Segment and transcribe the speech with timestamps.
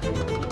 [0.00, 0.47] Thank you.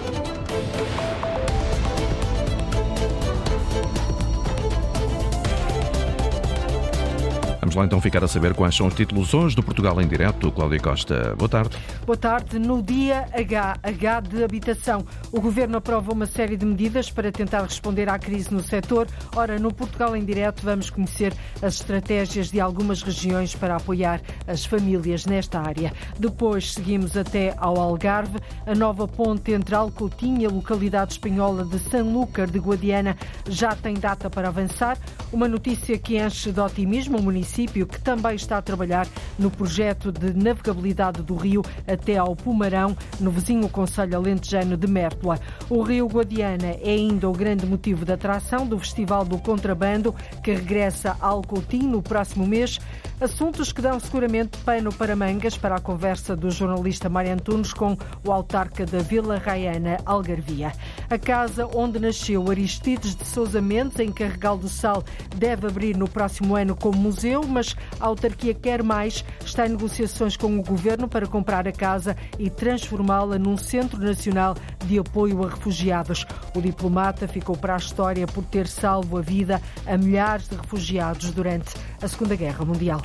[7.76, 10.50] Lá então ficar a saber quais são os títulos hoje do Portugal em Direto.
[10.50, 11.76] Cláudia Costa, boa tarde.
[12.06, 12.58] Boa tarde.
[12.58, 17.62] No dia H, H de habitação, o Governo aprova uma série de medidas para tentar
[17.62, 19.06] responder à crise no setor.
[19.34, 24.64] Ora, no Portugal em Direto vamos conhecer as estratégias de algumas regiões para apoiar as
[24.64, 25.92] famílias nesta área.
[26.18, 28.38] Depois seguimos até ao Algarve.
[28.66, 33.94] A nova ponte entre Alcoutinho e a localidade espanhola de Sanlúcar de Guadiana já tem
[33.94, 34.96] data para avançar.
[35.30, 39.06] Uma notícia que enche de otimismo o município município que também está a trabalhar
[39.38, 45.40] no projeto de navegabilidade do rio até ao Pumarão, no vizinho Conselho Alentejano de Mértola.
[45.68, 50.52] O rio Guadiana é ainda o grande motivo de atração do Festival do Contrabando, que
[50.52, 52.78] regressa ao Coutinho no próximo mês.
[53.20, 57.96] Assuntos que dão seguramente pano para mangas para a conversa do jornalista Mário Antunes com
[58.22, 60.72] o autarca da Vila Raiana, Algarvia.
[61.08, 65.02] A casa onde nasceu Aristides de Sousa Mendes, em Carregal do Sal,
[65.34, 69.24] deve abrir no próximo ano como museu, mas a autarquia quer mais.
[69.44, 74.54] Está em negociações com o governo para comprar a casa e transformá-la num centro nacional
[74.84, 76.26] de apoio a refugiados.
[76.54, 81.30] O diplomata ficou para a história por ter salvo a vida a milhares de refugiados
[81.30, 83.02] durante a Segunda Guerra Mundial.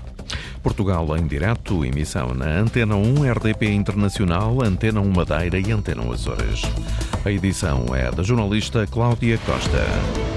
[0.62, 6.12] Portugal em direto, emissão na Antena 1 RDP Internacional, Antena 1 Madeira e Antena 1
[6.12, 6.62] Açores.
[7.26, 10.31] A edição é da jornalista Cláudia Costa.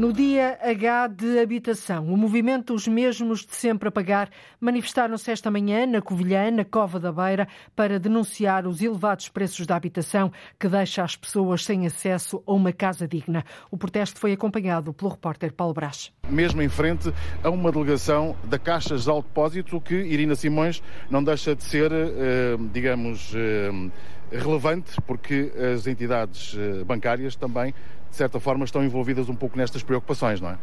[0.00, 5.50] No dia H de habitação, o movimento Os Mesmos de Sempre a Pagar manifestaram-se esta
[5.50, 10.68] manhã na Covilhã, na Cova da Beira, para denunciar os elevados preços da habitação que
[10.68, 13.44] deixa as pessoas sem acesso a uma casa digna.
[13.70, 16.10] O protesto foi acompanhado pelo repórter Paulo Brás.
[16.30, 17.12] Mesmo em frente
[17.44, 22.56] a uma delegação da Caixa de Depósito, que Irina Simões não deixa de ser, eh,
[22.72, 23.90] digamos, eh,
[24.32, 27.74] relevante, porque as entidades eh, bancárias também
[28.10, 30.58] de certa forma, estão envolvidas um pouco nestas preocupações, não é?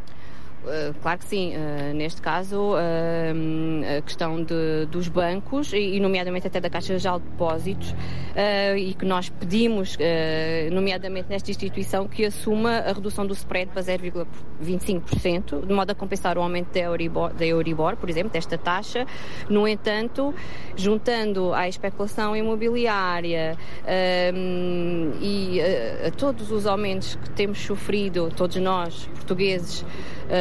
[0.64, 1.54] Uh, claro que sim.
[1.54, 7.08] Uh, neste caso, uh, a questão de, dos bancos, e, nomeadamente até da Caixa de
[7.08, 7.94] Depósitos,
[8.76, 9.96] e que nós pedimos,
[10.70, 16.38] nomeadamente nesta instituição, que assuma a redução do spread para 0,25%, de modo a compensar
[16.38, 19.06] o aumento da Euribor, da Euribor, por exemplo, desta taxa.
[19.48, 20.32] No entanto,
[20.76, 23.56] juntando à especulação imobiliária
[25.20, 25.60] e
[26.06, 29.84] a todos os aumentos que temos sofrido, todos nós, portugueses,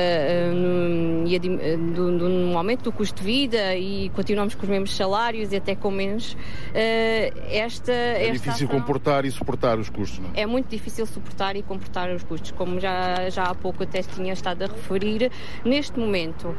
[0.07, 5.57] uh, no, no, aumento do custo de vida e continuamos com os mesmos salários e
[5.57, 6.33] até com menos.
[6.33, 6.37] Uh,
[7.49, 10.41] esta, é esta difícil ação, comportar e suportar os custos, não é?
[10.41, 14.33] É muito difícil suportar e comportar os custos, como já, já há pouco até tinha
[14.33, 15.31] estado a referir.
[15.63, 16.55] Neste momento,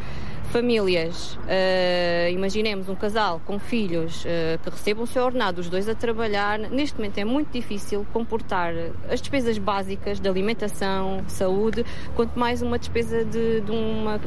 [0.48, 5.88] famílias, uh, imaginemos um casal com filhos uh, que recebam o seu ordenado, os dois
[5.88, 8.72] a trabalhar, neste momento é muito difícil comportar
[9.10, 14.20] as despesas básicas de alimentação, saúde, quanto mais uma despesa de, de uma,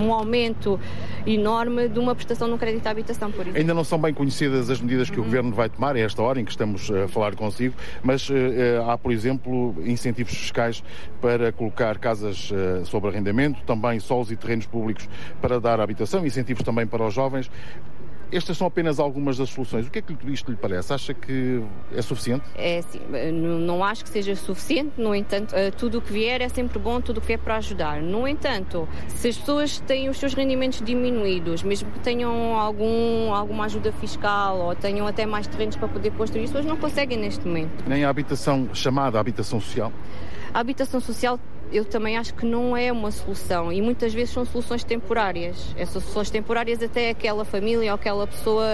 [0.00, 0.78] um aumento
[1.26, 3.58] enorme de uma prestação no crédito à habitação, por exemplo.
[3.58, 5.22] Ainda não são bem conhecidas as medidas que uhum.
[5.22, 8.34] o Governo vai tomar a esta hora em que estamos a falar consigo, mas uh,
[8.88, 10.84] há, por exemplo, incentivos fiscais
[11.20, 12.52] para colocar casas
[12.84, 15.08] sobre arrendamento, também solos e terrenos públicos
[15.40, 17.50] para para dar habitação, incentivos também para os jovens.
[18.30, 19.86] Estas são apenas algumas das soluções.
[19.86, 20.92] O que é que isto lhe parece?
[20.92, 21.62] Acha que
[21.96, 22.44] é suficiente?
[22.54, 23.00] É sim,
[23.32, 24.92] não acho que seja suficiente.
[24.98, 27.56] No entanto, eh, tudo o que vier é sempre bom, tudo o que vier para
[27.56, 28.02] ajudar.
[28.02, 33.64] No entanto, se as pessoas têm os seus rendimentos diminuídos, mesmo que tenham algum, alguma
[33.64, 37.46] ajuda fiscal ou tenham até mais terrenos para poder construir, as pessoas não conseguem neste
[37.46, 37.88] momento.
[37.88, 39.90] Nem a habitação chamada habitação social?
[40.52, 41.40] A habitação social
[41.72, 45.74] eu também acho que não é uma solução e muitas vezes são soluções temporárias.
[45.76, 48.66] Essas soluções temporárias até aquela família ou aquela pessoa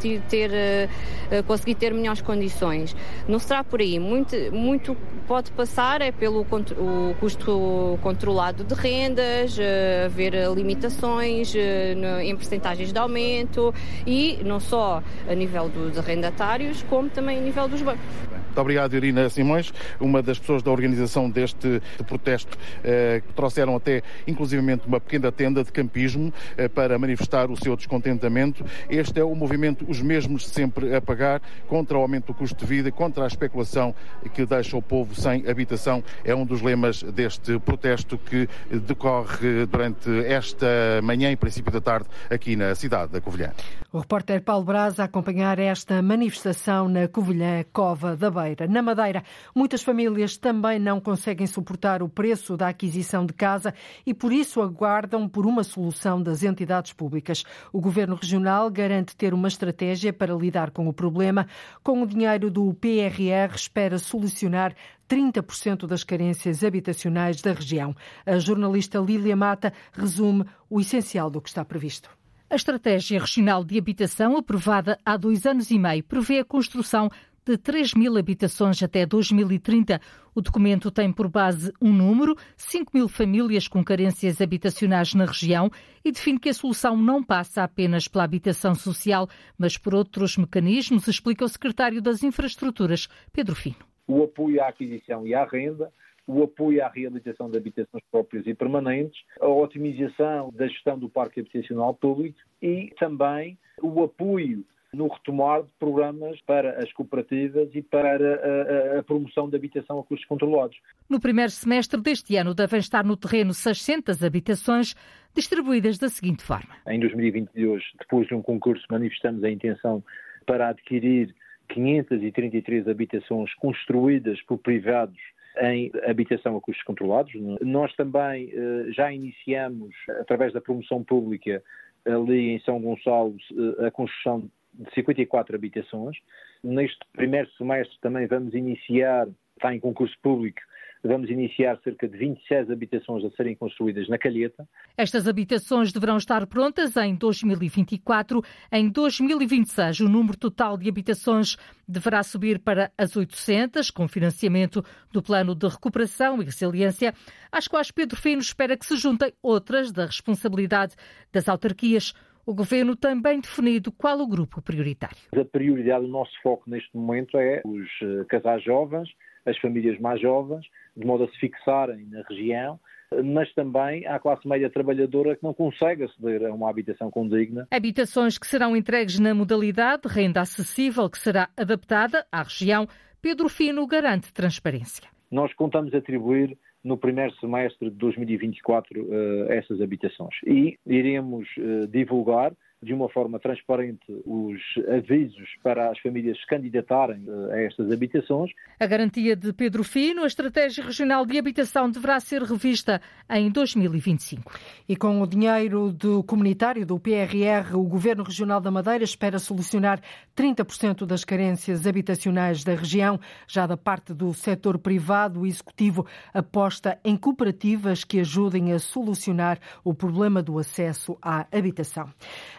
[0.00, 0.88] ter, ter eh,
[1.30, 2.94] eh, conseguir ter melhores condições.
[3.26, 3.98] Não será por aí.
[3.98, 4.96] Muito, muito
[5.26, 12.98] pode passar é pelo o custo controlado de rendas, eh, haver limitações em percentagens de
[12.98, 13.74] aumento
[14.06, 18.31] e não só a nível dos arrendatários, como também a nível dos bancos.
[18.52, 24.02] Muito obrigado, Irina Simões, uma das pessoas da organização deste protesto, eh, que trouxeram até,
[24.26, 28.62] inclusivamente, uma pequena tenda de campismo eh, para manifestar o seu descontentamento.
[28.90, 32.66] Este é o movimento Os Mesmos sempre a pagar contra o aumento do custo de
[32.66, 33.94] vida, contra a especulação
[34.34, 36.04] que deixa o povo sem habitação.
[36.22, 40.66] É um dos lemas deste protesto que decorre durante esta
[41.02, 43.50] manhã e princípio da tarde aqui na cidade da Covilhã.
[43.90, 48.41] O repórter Paulo Braz a acompanhar esta manifestação na Covilhã Cova da Beira.
[48.42, 48.66] Aveira.
[48.66, 49.22] Na Madeira,
[49.54, 53.72] muitas famílias também não conseguem suportar o preço da aquisição de casa
[54.04, 57.44] e por isso aguardam por uma solução das entidades públicas.
[57.72, 61.46] O Governo Regional garante ter uma estratégia para lidar com o problema.
[61.82, 64.74] Com o dinheiro do PRR, espera solucionar
[65.08, 67.94] 30% das carências habitacionais da região.
[68.26, 72.10] A jornalista Lília Mata resume o essencial do que está previsto.
[72.52, 77.08] A Estratégia Regional de Habitação, aprovada há dois anos e meio, prevê a construção
[77.44, 80.00] de 3 mil habitações até 2030.
[80.34, 85.70] O documento tem por base um número, 5 mil famílias com carências habitacionais na região
[86.04, 89.28] e define que a solução não passa apenas pela habitação social,
[89.58, 93.76] mas por outros mecanismos, explica o secretário das Infraestruturas, Pedro Fino.
[94.06, 95.92] O apoio à aquisição e à renda,
[96.26, 101.40] o apoio à realização de habitações próprias e permanentes, a otimização da gestão do parque
[101.40, 108.96] habitacional público e também o apoio no retomar de programas para as cooperativas e para
[108.96, 110.78] a, a, promoção da habitação a custos controlados.
[111.08, 114.94] No primeiro semestre deste ano devem estar no terreno 600 habitações
[115.34, 116.74] distribuídas da seguinte forma.
[116.86, 120.04] Em 2022, depois de um concurso, manifestamos a intenção
[120.44, 121.34] para adquirir
[121.68, 125.18] 533 habitações construídas por privados
[125.60, 127.32] em habitação a custos controlados.
[127.60, 131.62] Nós também eh, já iniciamos, através da promoção pública,
[132.06, 133.36] ali em São Gonçalo,
[133.80, 136.16] eh, a construção de 54 habitações.
[136.62, 140.60] Neste primeiro semestre também vamos iniciar, está em concurso público,
[141.04, 144.68] vamos iniciar cerca de 26 habitações a serem construídas na Calheta.
[144.96, 148.40] Estas habitações deverão estar prontas em 2024.
[148.70, 151.56] Em 2026, o número total de habitações
[151.88, 157.12] deverá subir para as 800, com financiamento do Plano de Recuperação e Resiliência,
[157.50, 160.94] às quais Pedro Fino espera que se juntem outras da responsabilidade
[161.32, 165.16] das autarquias o Governo também definido qual o grupo prioritário.
[165.34, 169.08] A prioridade, o nosso foco neste momento é os eh, casais jovens,
[169.46, 170.64] as famílias mais jovens,
[170.96, 172.78] de modo a se fixarem na região,
[173.24, 177.66] mas também à classe média trabalhadora que não consegue aceder a uma habitação condigna.
[177.70, 182.86] Habitações que serão entregues na modalidade renda acessível, que será adaptada à região.
[183.20, 185.08] Pedro Fino garante transparência.
[185.30, 190.34] Nós contamos atribuir no primeiro semestre de 2024 uh, eh, essas habitações.
[190.46, 192.52] E iremos uh, divulgar
[192.82, 198.50] de uma forma transparente os avisos para as famílias se candidatarem eh, a estas habitações.
[198.80, 203.00] A garantia de Pedro Fino, a Estratégia Regional de Habitação deverá ser revista
[203.30, 204.52] em 2025.
[204.88, 210.00] E com o dinheiro do comunitário do PRR, o Governo Regional da Madeira espera solucionar
[210.36, 213.20] 30% das carências habitacionais da região.
[213.46, 216.04] Já da parte do setor privado, o Executivo
[216.34, 222.10] aposta em cooperativas que ajudem a solucionar o problema do acesso à habitação.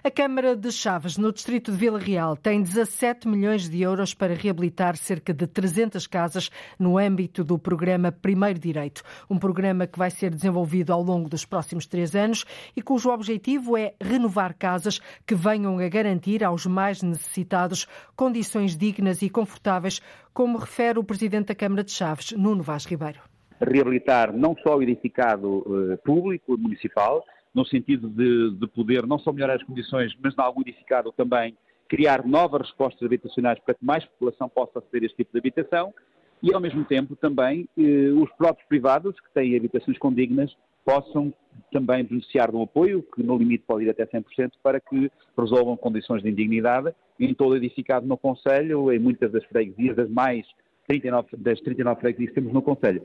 [0.04, 4.36] A Câmara de Chaves, no distrito de Vila Real, tem 17 milhões de euros para
[4.36, 10.12] reabilitar cerca de 300 casas no âmbito do programa Primeiro Direito, um programa que vai
[10.12, 12.46] ser desenvolvido ao longo dos próximos três anos
[12.76, 19.24] e cujo objetivo é renovar casas que venham a garantir aos mais necessitados condições dignas
[19.24, 20.00] e confortáveis,
[20.32, 23.20] como refere o Presidente da Câmara de Chaves, Nuno Vaz Ribeiro.
[23.60, 29.32] Reabilitar não só o edificado uh, público, municipal, no sentido de, de poder não só
[29.32, 31.56] melhorar as condições, mas, em algum edificado também,
[31.88, 35.94] criar novas respostas habitacionais para que mais população possa aceder a este tipo de habitação
[36.42, 41.34] e, ao mesmo tempo, também eh, os próprios privados que têm habitações condignas possam
[41.72, 45.78] também beneficiar de um apoio, que no limite pode ir até 100%, para que resolvam
[45.78, 50.46] condições de indignidade em todo edificado no Conselho, em muitas das freguesias, das mais
[50.88, 53.04] 39, das 39 freguesias que temos no Conselho.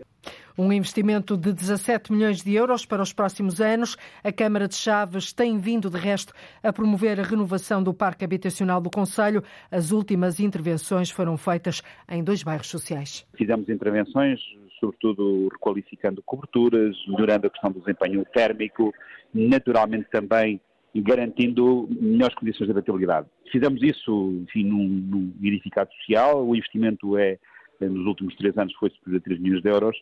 [0.56, 3.96] Um investimento de 17 milhões de euros para os próximos anos.
[4.24, 6.32] A Câmara de Chaves tem vindo, de resto,
[6.62, 9.42] a promover a renovação do parque habitacional do Conselho.
[9.70, 13.26] As últimas intervenções foram feitas em dois bairros sociais.
[13.36, 14.40] Fizemos intervenções,
[14.80, 18.92] sobretudo requalificando coberturas, melhorando a questão do desempenho térmico,
[19.32, 20.60] naturalmente também
[20.96, 23.28] garantindo melhores condições de habitabilidade.
[23.52, 27.38] Fizemos isso enfim, num, num edificado social, o investimento é
[27.80, 29.96] nos últimos três anos foi superior a 3 milhões de euros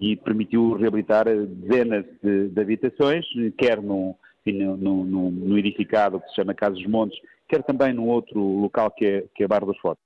[0.00, 3.24] e permitiu reabilitar dezenas de, de habitações,
[3.56, 4.14] quer num,
[4.44, 7.18] no, no, no, edificado que se chama Casas Montes,
[7.48, 10.05] quer também num outro local que é, que é Barra dos Fortes.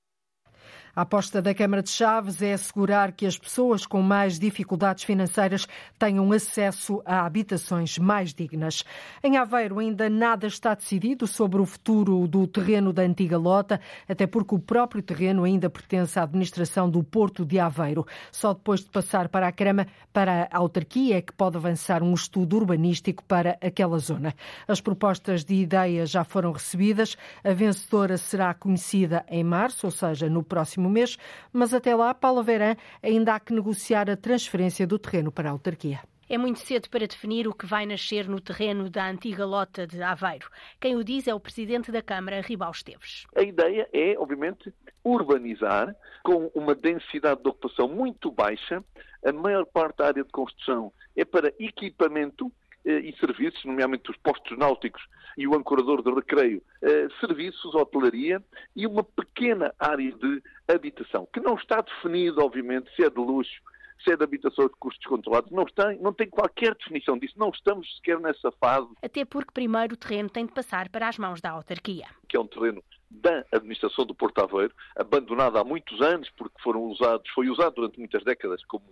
[0.95, 5.69] A aposta da Câmara de Chaves é assegurar que as pessoas com mais dificuldades financeiras
[5.97, 8.85] tenham acesso a habitações mais dignas.
[9.23, 14.27] Em Aveiro ainda nada está decidido sobre o futuro do terreno da antiga Lota, até
[14.27, 18.05] porque o próprio terreno ainda pertence à administração do Porto de Aveiro.
[18.33, 22.15] Só depois de passar para a Crema, para a autarquia, é que pode avançar um
[22.15, 24.35] estudo urbanístico para aquela zona.
[24.67, 27.17] As propostas de ideias já foram recebidas.
[27.45, 31.19] A vencedora será conhecida em março, ou seja, no próximo próximo mês,
[31.53, 35.53] mas até lá, Paula Verã ainda há que negociar a transferência do terreno para a
[35.53, 36.01] autarquia.
[36.29, 40.01] É muito cedo para definir o que vai nascer no terreno da antiga lota de
[40.01, 40.49] Aveiro.
[40.81, 43.27] Quem o diz é o presidente da Câmara, Ribal Esteves.
[43.35, 44.73] A ideia é, obviamente,
[45.03, 48.83] urbanizar com uma densidade de ocupação muito baixa.
[49.25, 52.51] A maior parte da área de construção é para equipamento
[52.85, 55.03] e serviços, nomeadamente os postos náuticos
[55.37, 58.43] e o ancorador de recreio, eh, serviços, hotelaria
[58.75, 63.61] e uma pequena área de habitação, que não está definido, obviamente, se é de luxo,
[64.03, 67.51] se é de habitação de custos controlados, não tem, não tem qualquer definição disso, não
[67.51, 68.89] estamos sequer nessa fase.
[69.03, 72.07] Até porque primeiro o terreno tem de passar para as mãos da autarquia.
[72.29, 76.85] Que é um terreno da administração do Porto Aveiro, abandonado há muitos anos porque foram
[76.85, 78.85] usados, foi usado durante muitas décadas como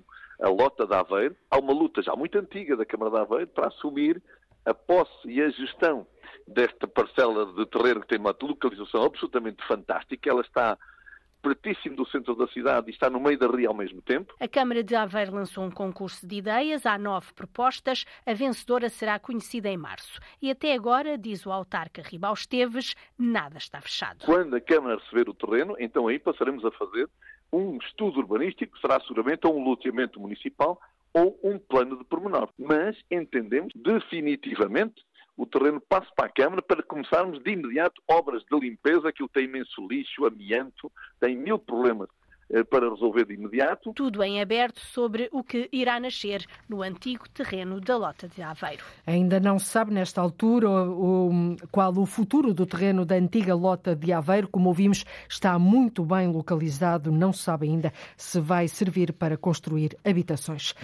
[0.43, 1.37] a lota de Aveiro.
[1.51, 4.21] Há uma luta já muito antiga da Câmara de Aveiro para assumir
[4.65, 6.07] a posse e a gestão
[6.47, 10.29] desta parcela de terreno que tem uma localização absolutamente fantástica.
[10.29, 10.77] Ela está
[11.43, 14.35] pertíssimo do centro da cidade e está no meio da ria ao mesmo tempo.
[14.41, 19.19] A Câmara de Aveiro lançou um concurso de ideias, há nove propostas, a vencedora será
[19.19, 20.21] conhecida em março.
[20.41, 24.25] E até agora, diz o autarca Ribal Esteves, nada está fechado.
[24.25, 27.09] Quando a Câmara receber o terreno, então aí passaremos a fazer
[27.53, 30.81] um estudo urbanístico, que será seguramente um loteamento municipal
[31.15, 32.51] ou um plano de pormenor.
[32.59, 35.03] Mas entendemos definitivamente
[35.39, 39.45] o terreno passe para a Câmara para começarmos de imediato obras de limpeza, aquilo tem
[39.45, 40.91] imenso lixo, amianto,
[41.21, 42.09] tem mil problemas
[42.51, 43.93] eh, para resolver de imediato.
[43.95, 48.83] Tudo em aberto sobre o que irá nascer no antigo terreno da Lota de Aveiro.
[49.07, 53.95] Ainda não se sabe nesta altura o, qual o futuro do terreno da antiga Lota
[53.95, 54.49] de Aveiro.
[54.49, 59.97] Como ouvimos, está muito bem localizado, não se sabe ainda se vai servir para construir
[60.05, 60.75] habitações.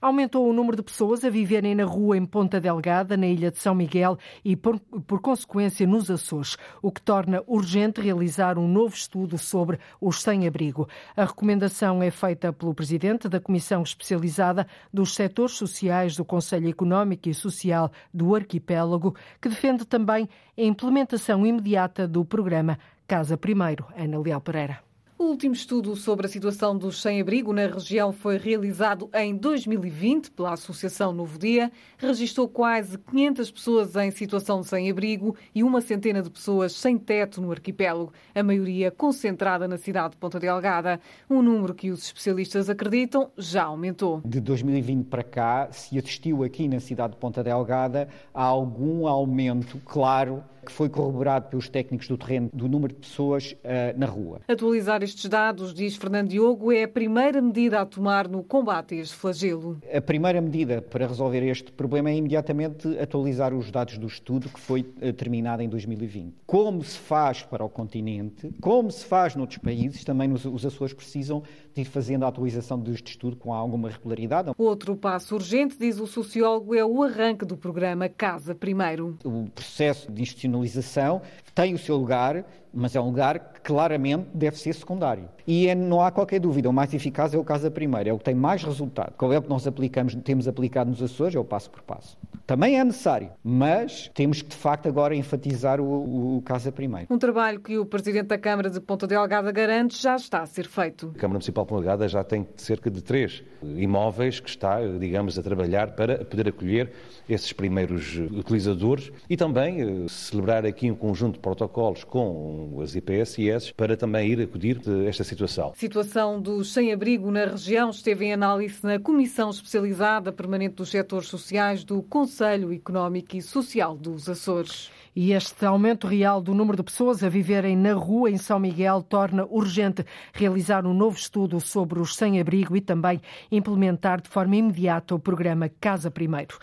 [0.00, 3.58] Aumentou o número de pessoas a viverem na rua em Ponta Delgada, na ilha de
[3.58, 8.94] São Miguel e, por, por, consequência, nos Açores, o que torna urgente realizar um novo
[8.94, 10.88] estudo sobre os sem-abrigo.
[11.16, 17.28] A recomendação é feita pelo presidente da Comissão Especializada dos Setores Sociais do Conselho Económico
[17.28, 22.78] e Social do Arquipélago, que defende também a implementação imediata do programa
[23.08, 23.84] Casa Primeiro.
[23.96, 24.87] Ana Leal Pereira.
[25.18, 30.52] O último estudo sobre a situação dos sem-abrigo na região foi realizado em 2020 pela
[30.52, 31.72] Associação Novo Dia.
[31.98, 37.40] Registrou quase 500 pessoas em situação de sem-abrigo e uma centena de pessoas sem teto
[37.40, 41.00] no arquipélago, a maioria concentrada na cidade de Ponta Delgada.
[41.28, 44.22] Um número que os especialistas acreditam já aumentou.
[44.24, 49.80] De 2020 para cá, se assistiu aqui na cidade de Ponta Delgada a algum aumento
[49.84, 54.40] claro que foi corroborado pelos técnicos do terreno do número de pessoas uh, na rua.
[54.48, 58.98] Atualizar estes dados, diz Fernando Diogo, é a primeira medida a tomar no combate a
[58.98, 59.78] este flagelo.
[59.92, 64.60] A primeira medida para resolver este problema é imediatamente atualizar os dados do estudo que
[64.60, 66.34] foi uh, terminado em 2020.
[66.46, 70.94] Como se faz para o continente, como se faz noutros países, também os, os Açores
[70.94, 71.42] precisam
[71.80, 74.52] ir fazendo a atualização deste estudo com alguma regularidade.
[74.56, 79.16] Outro passo urgente, diz o sociólogo, é o arranque do programa Casa Primeiro.
[79.24, 81.22] O processo de institucionalização institucionalização
[81.58, 85.28] tem o seu lugar, mas é um lugar que claramente deve ser secundário.
[85.44, 88.12] E é, não há qualquer dúvida, o mais eficaz é o caso da primeira, é
[88.12, 89.14] o que tem mais resultado.
[89.16, 91.34] Qual é o que nós aplicamos, temos aplicado nos Açores?
[91.34, 92.16] É o passo por passo.
[92.46, 96.72] Também é necessário, mas temos que de facto agora enfatizar o, o, o caso da
[96.72, 97.06] primeira.
[97.10, 100.66] Um trabalho que o Presidente da Câmara de Ponta Delgada garante já está a ser
[100.66, 101.12] feito.
[101.14, 105.38] A Câmara Municipal de Ponta Delgada já tem cerca de três imóveis que está, digamos,
[105.38, 106.92] a trabalhar para poder acolher
[107.28, 113.72] esses primeiros utilizadores e também eh, celebrar aqui um conjunto de protocolos com as IPSS
[113.74, 115.72] para também ir acudir esta situação.
[115.74, 121.84] Situação dos sem-abrigo na região esteve em análise na Comissão Especializada Permanente dos Setores Sociais
[121.84, 124.90] do Conselho Económico e Social dos Açores.
[125.16, 129.02] E este aumento real do número de pessoas a viverem na rua em São Miguel
[129.02, 135.14] torna urgente realizar um novo estudo sobre os sem-abrigo e também implementar de forma imediata
[135.14, 136.58] o programa Casa Primeiro.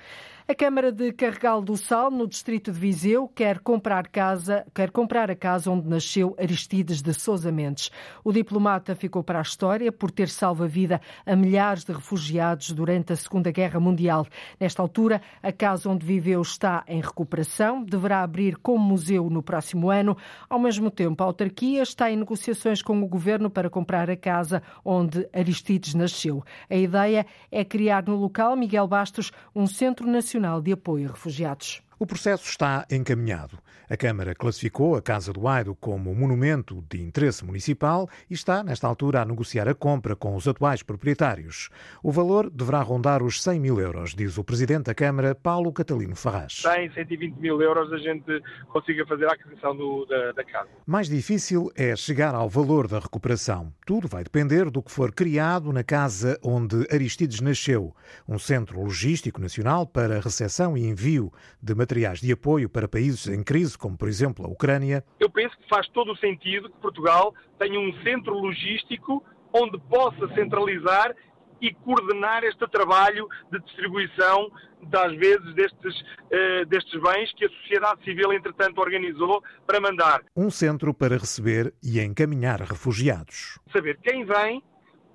[0.48, 5.32] A Câmara de Carregal do Sal, no distrito de Viseu, quer comprar, casa, quer comprar
[5.32, 7.90] a casa onde nasceu Aristides de Sousa Mendes.
[8.24, 12.70] O diplomata ficou para a história por ter salvo a vida a milhares de refugiados
[12.74, 14.28] durante a Segunda Guerra Mundial.
[14.60, 19.90] Nesta altura, a casa onde viveu está em recuperação, deverá abrir como museu no próximo
[19.90, 20.16] ano.
[20.48, 24.62] Ao mesmo tempo, a autarquia está em negociações com o governo para comprar a casa
[24.86, 26.44] onde Aristides nasceu.
[26.70, 31.12] A ideia é criar no local, Miguel Bastos, um centro nacional Nacional de Apoio a
[31.14, 31.85] Refugiados.
[31.98, 33.58] O processo está encaminhado.
[33.90, 38.86] A Câmara classificou a Casa do Aido como monumento de interesse municipal e está, nesta
[38.86, 41.70] altura, a negociar a compra com os atuais proprietários.
[42.04, 46.16] O valor deverá rondar os 100 mil euros, diz o Presidente da Câmara, Paulo Catalino
[46.16, 46.64] Farras.
[46.64, 50.70] 100, 120 mil euros a gente consiga fazer a aquisição do, da, da casa.
[50.86, 53.72] Mais difícil é chegar ao valor da recuperação.
[53.86, 57.96] Tudo vai depender do que for criado na casa onde Aristides nasceu,
[58.28, 63.44] um centro logístico nacional para recepção e envio de materiais de apoio para países em
[63.44, 65.06] crise, como por exemplo a Ucrânia.
[65.20, 69.24] Eu penso que faz todo o sentido que Portugal tenha um centro logístico
[69.54, 71.16] onde possa centralizar
[71.62, 74.52] e coordenar este trabalho de distribuição,
[74.84, 80.22] das vezes, destes, uh, destes bens que a sociedade civil, entretanto, organizou para mandar.
[80.36, 83.60] Um centro para receber e encaminhar refugiados.
[83.72, 84.62] Saber quem vem,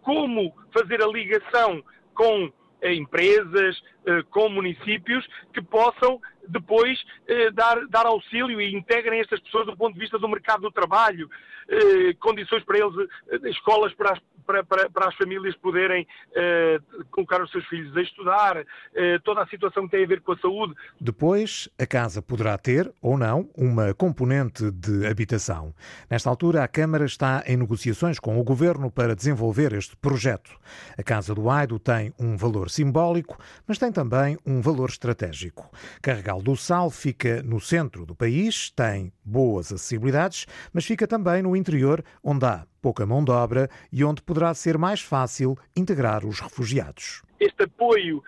[0.02, 1.82] como fazer a ligação
[2.14, 2.50] com
[2.82, 6.20] empresas, uh, com municípios, que possam
[6.50, 10.62] depois eh, dar, dar auxílio e integrem estas pessoas do ponto de vista do mercado
[10.62, 11.30] do trabalho,
[11.68, 16.78] eh, condições para eles, eh, escolas para as, para, para, para, as famílias poderem eh,
[17.10, 20.32] colocar os seus filhos a estudar, eh, toda a situação que tem a ver com
[20.32, 20.74] a saúde.
[21.00, 25.74] Depois, a casa poderá ter, ou não, uma componente de habitação.
[26.08, 30.50] Nesta altura, a Câmara está em negociações com o Governo para desenvolver este projeto.
[30.96, 35.70] A Casa do Aido tem um valor simbólico, mas tem também um valor estratégico.
[36.02, 41.56] Carregal do Sal fica no centro do país, tem boas acessibilidades, mas fica também no
[41.56, 46.40] interior, onde há pouca mão de obra e onde poderá ser mais fácil integrar os
[46.40, 47.22] refugiados.
[47.38, 48.22] Este apoio uh,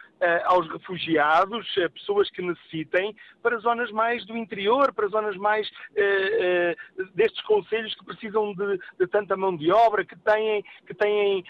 [0.46, 7.02] aos refugiados, a pessoas que necessitem, para zonas mais do interior, para zonas mais uh,
[7.02, 11.44] uh, destes conselhos que precisam de, de, tanta mão de obra, que têm, que têm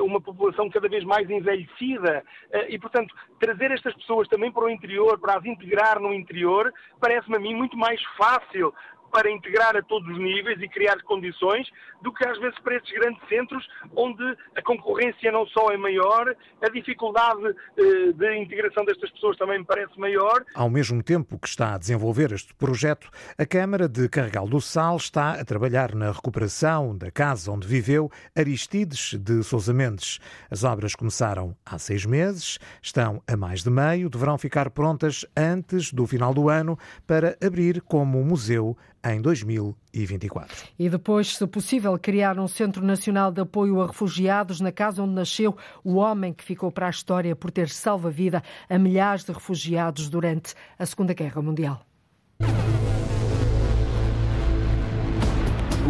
[0.00, 2.24] uma população cada vez mais envelhecida.
[2.68, 7.36] e, portanto, trazer estas pessoas também para o interior, para as integrar no interior, parece-me
[7.36, 8.74] a mim muito mais fácil
[9.16, 11.66] para integrar a todos os níveis e criar condições
[12.02, 14.22] do que às vezes para estes grandes centros onde
[14.54, 17.40] a concorrência não só é maior, a dificuldade
[17.78, 20.44] eh, de integração destas pessoas também me parece maior.
[20.54, 23.08] Ao mesmo tempo que está a desenvolver este projeto,
[23.38, 28.10] a Câmara de Carregal do Sal está a trabalhar na recuperação da casa onde viveu
[28.36, 30.20] Aristides de Sousa Mendes.
[30.50, 35.90] As obras começaram há seis meses, estão a mais de meio, deverão ficar prontas antes
[35.90, 38.76] do final do ano para abrir como museu
[39.14, 40.68] em 2024.
[40.78, 45.14] E depois, se possível, criar um Centro Nacional de Apoio a Refugiados na casa onde
[45.14, 49.24] nasceu o homem que ficou para a história por ter salvo a vida a milhares
[49.24, 51.84] de refugiados durante a Segunda Guerra Mundial.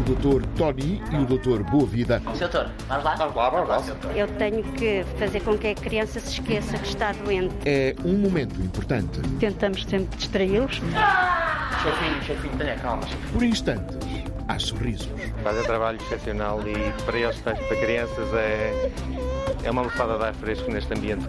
[0.07, 0.47] Dr.
[0.57, 1.69] Tony e o Dr.
[1.69, 2.23] Boa Vida.
[2.39, 3.15] Doutor, vamos lá?
[3.17, 3.83] Vamos lá, vamos lá.
[4.15, 7.53] Eu tenho que fazer com que a criança se esqueça que está doente.
[7.65, 9.21] É um momento importante.
[9.41, 10.81] Tentamos sempre distraí-los.
[10.95, 11.71] Ah!
[11.83, 13.03] Chefinho, chefinho, tenha calma.
[13.33, 13.99] Por instantes,
[14.49, 15.09] há sorrisos.
[15.43, 18.91] Fazer trabalho excepcional e para eles, para crianças, é,
[19.65, 21.27] é uma lufada de ar fresco neste ambiente.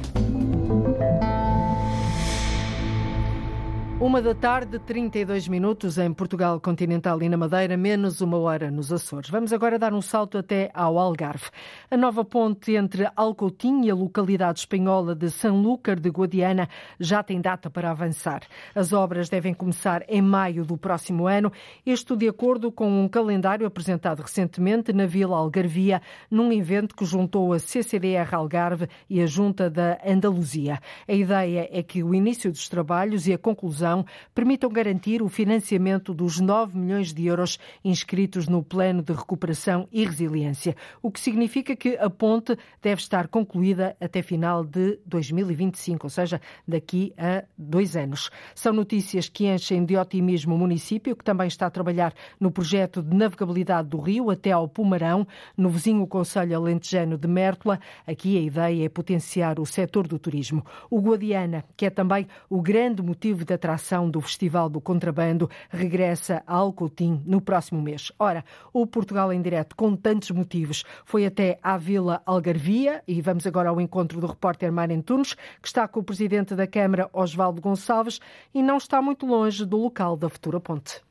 [3.99, 8.93] Uma da tarde, 32 minutos em Portugal continental e na Madeira, menos uma hora nos
[8.93, 9.27] Açores.
[9.27, 11.49] Vamos agora dar um salto até ao Algarve.
[11.89, 17.41] A nova ponte entre Alcoutim e a localidade espanhola de Sanlúcar de Guadiana já tem
[17.41, 18.43] data para avançar.
[18.75, 21.51] As obras devem começar em maio do próximo ano,
[21.83, 27.51] isto de acordo com um calendário apresentado recentemente na Vila Algarvia, num evento que juntou
[27.51, 30.79] a CCDR Algarve e a Junta da Andaluzia.
[31.07, 33.86] A ideia é que o início dos trabalhos e a conclusão
[34.33, 40.05] permitam garantir o financiamento dos 9 milhões de euros inscritos no Plano de Recuperação e
[40.05, 46.09] Resiliência, o que significa que a ponte deve estar concluída até final de 2025, ou
[46.09, 48.29] seja, daqui a dois anos.
[48.53, 53.01] São notícias que enchem de otimismo o município, que também está a trabalhar no projeto
[53.01, 57.79] de navegabilidade do rio até ao Pumarão, no vizinho Conselho Alentejano de Mértola.
[58.05, 60.65] Aqui a ideia é potenciar o setor do turismo.
[60.89, 65.49] O Guadiana, que é também o grande motivo de atração ação do Festival do Contrabando
[65.69, 68.11] regressa a Alcoutim no próximo mês.
[68.19, 73.47] Ora, o Portugal em Direto, com tantos motivos, foi até à Vila Algarvia e vamos
[73.47, 77.61] agora ao encontro do repórter Mário Tunes, que está com o Presidente da Câmara, Osvaldo
[77.61, 78.19] Gonçalves,
[78.53, 81.06] e não está muito longe do local da futura ponte.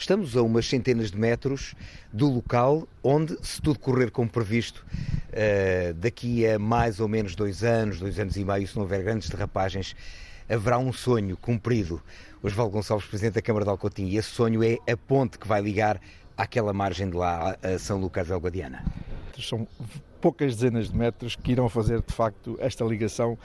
[0.00, 1.74] Estamos a umas centenas de metros
[2.12, 4.86] do local onde, se tudo correr como previsto,
[5.32, 9.02] eh, daqui a mais ou menos dois anos, dois anos e meio, se não houver
[9.02, 9.96] grandes derrapagens,
[10.48, 12.00] haverá um sonho cumprido.
[12.40, 15.60] Osvaldo Gonçalves, Presidente da Câmara de Alcotim, e esse sonho é a ponte que vai
[15.60, 16.00] ligar
[16.36, 18.84] àquela margem de lá, a São Lucas del Guadiana.
[19.36, 19.66] São
[20.20, 23.36] poucas dezenas de metros que irão fazer, de facto, esta ligação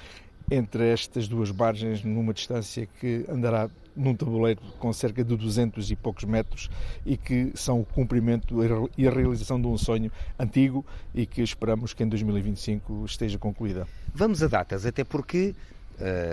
[0.52, 5.96] entre estas duas margens numa distância que andará num tabuleiro com cerca de 200 e
[5.96, 6.70] poucos metros
[7.06, 8.56] e que são o cumprimento
[8.98, 13.88] e a realização de um sonho antigo e que esperamos que em 2025 esteja concluída.
[14.14, 15.56] Vamos a datas, até porque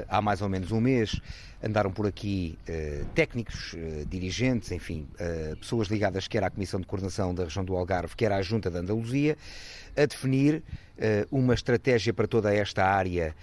[0.08, 1.20] há mais ou menos um mês
[1.62, 5.06] andaram por aqui uh, técnicos, uh, dirigentes, enfim,
[5.58, 8.78] pessoas ligadas quer à Comissão de Coordenação da região do Algarve, quer à Junta de
[8.78, 9.36] Andaluzia,
[9.96, 10.62] a definir
[11.30, 13.34] uma estratégia para toda esta área,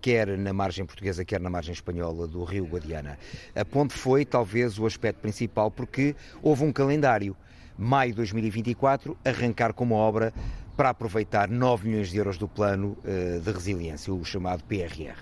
[0.00, 3.18] quer na margem portuguesa, quer na margem espanhola do Rio Guadiana.
[3.54, 7.36] A ponte foi talvez o aspecto principal porque houve um calendário.
[7.78, 10.32] Maio de 2024, arrancar com uma obra
[10.76, 15.16] para aproveitar 9 milhões de euros do plano uh, de resiliência, o chamado PRR?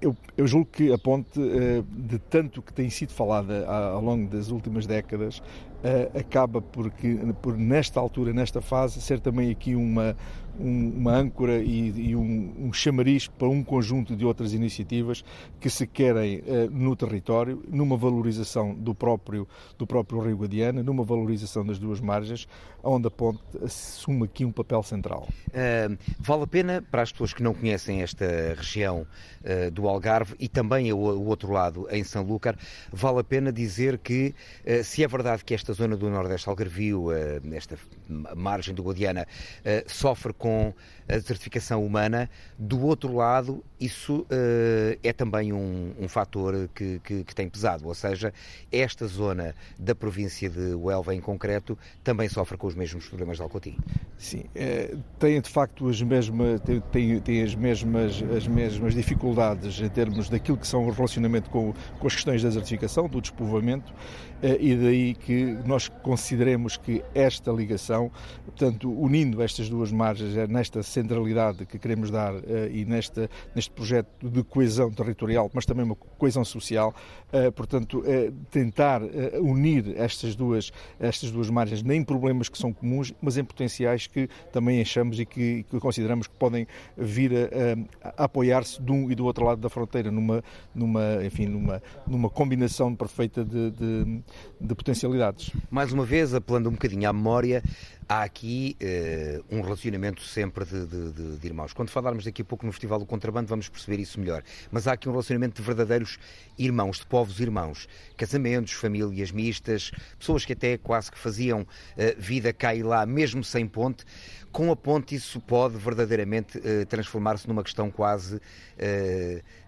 [0.00, 4.28] Eu, eu, julgo que a ponte, uh, de tanto que tem sido falada ao longo
[4.28, 6.90] das últimas décadas, uh, acaba por,
[7.56, 10.16] nesta altura, nesta fase, ser também aqui uma,
[10.58, 15.24] um, uma âncora e, e um, um, chamariz para um conjunto de outras iniciativas
[15.60, 19.46] que se querem uh, no território, numa valorização do próprio,
[19.78, 22.48] do próprio Rio Guadiana, numa valorização das duas margens,
[22.82, 25.28] onde a ponte assume aqui um papel central.
[25.48, 29.06] Uh, vale a pena, para as pessoas que não conhecem esta região
[29.42, 32.26] uh, do Algarve e também o, o, outro lado, em São
[32.92, 34.34] vale a pena dizer que,
[34.82, 37.08] se é verdade que esta zona do Nordeste Algarvio,
[37.52, 37.78] esta
[38.36, 39.26] margem do Guadiana,
[39.86, 40.72] sofre com com
[41.08, 42.30] a certificação humana.
[42.56, 47.86] Do outro lado, isso uh, é também um, um fator que, que, que, tem pesado,
[47.86, 48.32] ou seja,
[48.70, 53.42] esta zona da província de Huelva em concreto também sofre com os mesmos problemas de
[53.42, 53.76] Alcotim.
[54.16, 59.80] Sim, é, tem de facto as mesmas, tem, tem, tem, as, mesmas, as mesmas dificuldades
[59.80, 63.92] em termos daquilo que são o relacionamento com, com as questões da desertificação, do despovoamento,
[64.42, 68.10] é, e daí que nós consideremos que esta ligação,
[68.44, 73.70] portanto, unindo estas duas margens, é nesta centralidade que queremos dar é, e nesta, neste
[73.70, 76.94] projeto de coesão territorial, mas também uma coesão social,
[77.54, 78.02] portanto,
[78.50, 79.02] tentar
[79.40, 84.28] unir estas duas, estas duas margens, nem problemas que são comuns, mas em potenciais que
[84.52, 89.14] também achamos e que, que consideramos que podem vir a, a apoiar-se de um e
[89.14, 90.42] do outro lado da fronteira, numa,
[90.74, 94.22] numa, enfim, numa, numa combinação perfeita de, de
[94.60, 95.50] de potencialidades.
[95.70, 97.62] Mais uma vez, apelando um bocadinho à memória,
[98.08, 101.72] há aqui uh, um relacionamento sempre de, de, de, de, irmãos.
[101.72, 104.42] Quando falarmos daqui a pouco no Festival do Contrabando, vamos perceber isso melhor.
[104.70, 106.18] Mas há aqui um relacionamento de verdadeiros
[106.58, 107.88] irmãos, de povos irmãos.
[108.16, 111.66] Casamentos, famílias mistas, pessoas que até quase que faziam uh,
[112.16, 114.04] vida cá e lá, mesmo sem ponte.
[114.52, 118.40] Com a ponte, isso pode verdadeiramente uh, transformar-se numa questão quase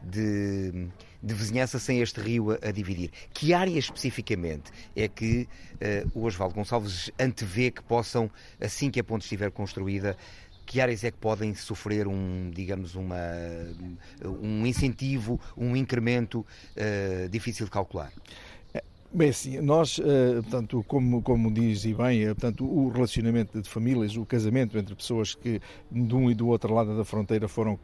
[0.03, 0.89] de
[1.23, 3.11] de vizinhança sem este rio a, a dividir.
[3.33, 9.05] Que área especificamente é que uh, o Osvaldo Gonçalves antevê que possam, assim que a
[9.05, 10.17] ponte estiver construída,
[10.65, 13.17] que áreas é que podem sofrer um, digamos, uma,
[14.23, 16.41] um incentivo, um incremento
[16.77, 18.13] uh, difícil de calcular?
[19.11, 24.15] Bem, sim, nós, eh, portanto, como, como diz e bem, portanto, o relacionamento de famílias,
[24.17, 27.75] o casamento entre pessoas que de um e do outro lado da fronteira foram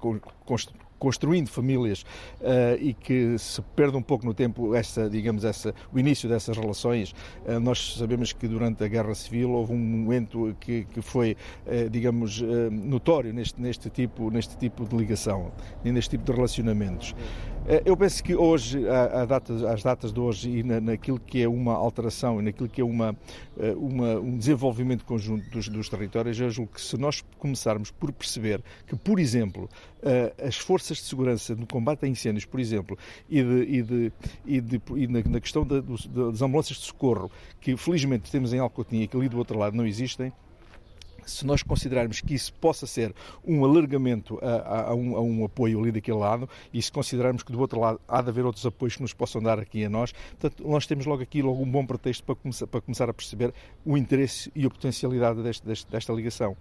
[1.05, 2.01] construindo famílias
[2.41, 6.57] uh, e que se perde um pouco no tempo essa, digamos, essa, o início dessas
[6.57, 7.15] relações.
[7.45, 11.37] Uh, nós sabemos que durante a Guerra Civil houve um momento que, que foi,
[11.67, 12.41] uh, digamos,
[12.73, 15.53] notório neste, neste, tipo, neste tipo de ligação,
[15.85, 17.15] neste tipo de relacionamentos.
[17.87, 21.49] Eu penso que hoje, a data, às datas de hoje e na, naquilo que é
[21.49, 23.17] uma alteração e naquilo que é uma,
[23.79, 28.63] uma, um desenvolvimento conjunto dos, dos territórios, eu julgo que se nós começarmos por perceber
[28.87, 29.71] que, por exemplo,
[30.47, 34.13] as forças de segurança no combate a incêndios, por exemplo, e, de, e, de,
[34.47, 38.59] e, de, e na, na, questão da, das ambulâncias de socorro, que felizmente temos em
[38.59, 40.33] Alcotim e que ali do outro lado não existem,
[41.27, 45.45] se nós considerarmos que isso possa ser um alargamento a, a, a, um, a, um,
[45.45, 48.65] apoio ali daquele lado e se considerarmos que do outro lado há de haver outros
[48.67, 51.71] apoios que nos possam dar aqui a nós, portanto, nós temos logo aqui logo um
[51.71, 53.53] bom pretexto para começar, para começar a perceber
[53.85, 56.57] o interesse e a potencialidade deste, deste, desta ligação.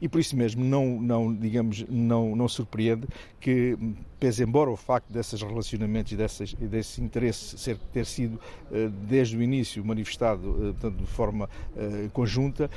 [0.00, 3.06] E por isso mesmo não, não digamos, não, não surpreende
[3.40, 3.78] que
[4.18, 8.40] pese embora o facto desses relacionamentos e, dessas, e desse interesse ser, ter sido
[8.72, 12.70] eh, desde o início manifestado eh, portanto, de forma eh, conjunta,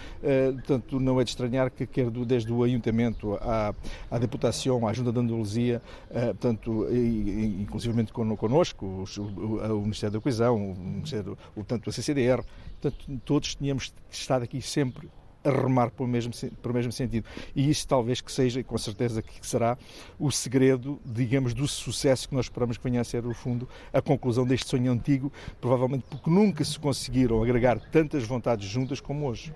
[0.55, 3.73] portanto, não é de estranhar que quer desde o Ayuntamento à,
[4.09, 10.75] à Deputação, à Junta de Andaluzia, portanto, inclusivamente connosco, o, o Ministério da Coesão, o
[10.75, 12.43] Ministério, portanto, a CCDR,
[12.81, 15.09] portanto, todos tínhamos estado aqui sempre
[15.43, 17.25] a remar para o, mesmo, para o mesmo sentido.
[17.55, 19.77] E isso talvez que seja, e com certeza que será,
[20.17, 24.01] o segredo, digamos, do sucesso que nós esperamos que venha a ser, no fundo, a
[24.01, 29.53] conclusão deste sonho antigo, provavelmente porque nunca se conseguiram agregar tantas vontades juntas como hoje.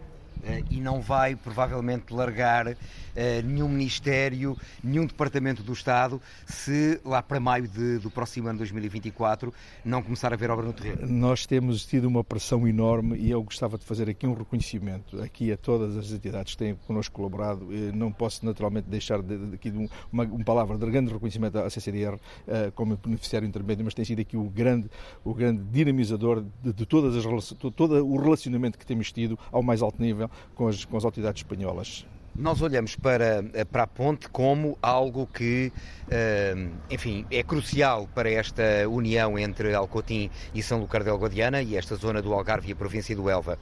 [0.70, 2.76] E não vai provavelmente largar
[3.44, 9.54] nenhum Ministério, nenhum Departamento do Estado, se lá para maio de, do próximo ano 2024
[9.86, 11.08] não começar a ver obra no terreno.
[11.08, 15.52] Nós temos tido uma pressão enorme e eu gostava de fazer aqui um reconhecimento aqui
[15.52, 17.68] a todas as entidades que têm connosco colaborado.
[17.94, 21.70] Não posso naturalmente deixar de, de, aqui de uma, uma, palavra de grande reconhecimento à
[21.70, 22.18] CCDR
[22.76, 24.90] como beneficiário intermédio, mas tem sido aqui o grande,
[25.24, 29.82] o grande dinamizador de, de todas as, todo o relacionamento que temos tido ao mais
[29.82, 32.06] alto nível com as, com as autoridades espanholas.
[32.36, 35.72] Nós olhamos para, para a ponte como algo que,
[36.90, 41.96] enfim, é crucial para esta união entre Alcotim e São Lucar del Guadiana e esta
[41.96, 43.60] zona do Algarve e a província do Elva.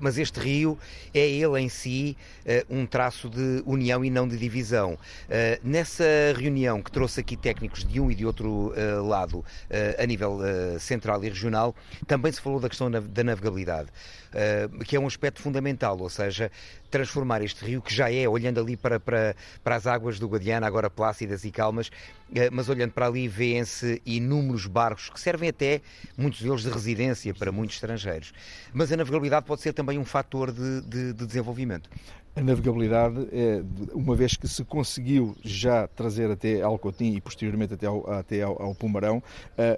[0.00, 0.76] Mas este rio
[1.14, 2.16] é ele em si
[2.68, 4.98] um traço de união e não de divisão.
[5.62, 6.04] Nessa
[6.36, 8.72] reunião que trouxe aqui técnicos de um e de outro
[9.06, 9.44] lado,
[9.96, 10.40] a nível
[10.80, 11.72] central e regional,
[12.04, 13.90] também se falou da questão da navegabilidade.
[14.84, 16.50] Que é um aspecto fundamental, ou seja,
[16.90, 20.66] transformar este rio, que já é, olhando ali para, para, para as águas do Guadiana,
[20.66, 25.80] agora plácidas e calmas, uh, mas olhando para ali vêem-se inúmeros barcos que servem até,
[26.16, 28.32] muitos deles de residência para muitos estrangeiros.
[28.72, 31.88] Mas a navegabilidade pode ser também um fator de, de, de desenvolvimento
[32.38, 37.86] a navegabilidade, é, uma vez que se conseguiu já trazer até Alcotim e posteriormente até
[37.86, 39.22] ao, até ao, ao Pumarão, uh,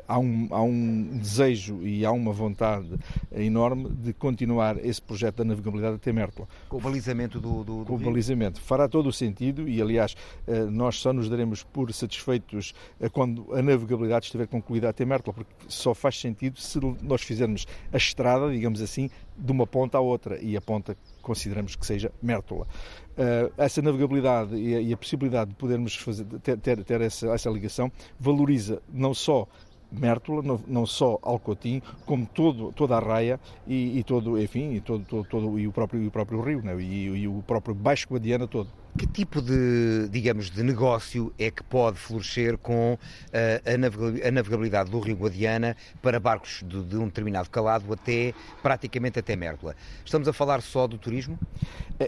[0.06, 2.88] há, um, há um desejo e há uma vontade
[3.32, 6.46] enorme de continuar esse projeto da navegabilidade até Mértola.
[6.68, 8.60] Com o balizamento do, do, do Com o balizamento.
[8.60, 10.14] Fará todo o sentido e, aliás,
[10.46, 15.34] uh, nós só nos daremos por satisfeitos uh, quando a navegabilidade estiver concluída até Mértola,
[15.34, 19.08] porque só faz sentido se nós fizermos a estrada, digamos assim,
[19.40, 22.66] de uma ponta à outra e a ponta consideramos que seja Mértola.
[23.12, 27.28] Uh, essa navegabilidade e a, e a, possibilidade de podermos fazer, ter, ter, ter essa,
[27.28, 29.46] essa ligação valoriza não só
[29.92, 34.80] Mértola, não, não, só Alcotim, como todo, toda a raia e, e todo, enfim, e,
[34.80, 36.80] todo, todo, todo, e, o próprio, e o próprio rio, né?
[36.80, 38.68] e, e o próprio Baixo Guadiana todo.
[38.98, 44.98] Que tipo de, digamos, de negócio é que pode florescer com uh, a navegabilidade do
[44.98, 49.76] Rio Guadiana para barcos de, de, um determinado calado até, praticamente até Mértola?
[50.04, 51.38] Estamos a falar só do turismo?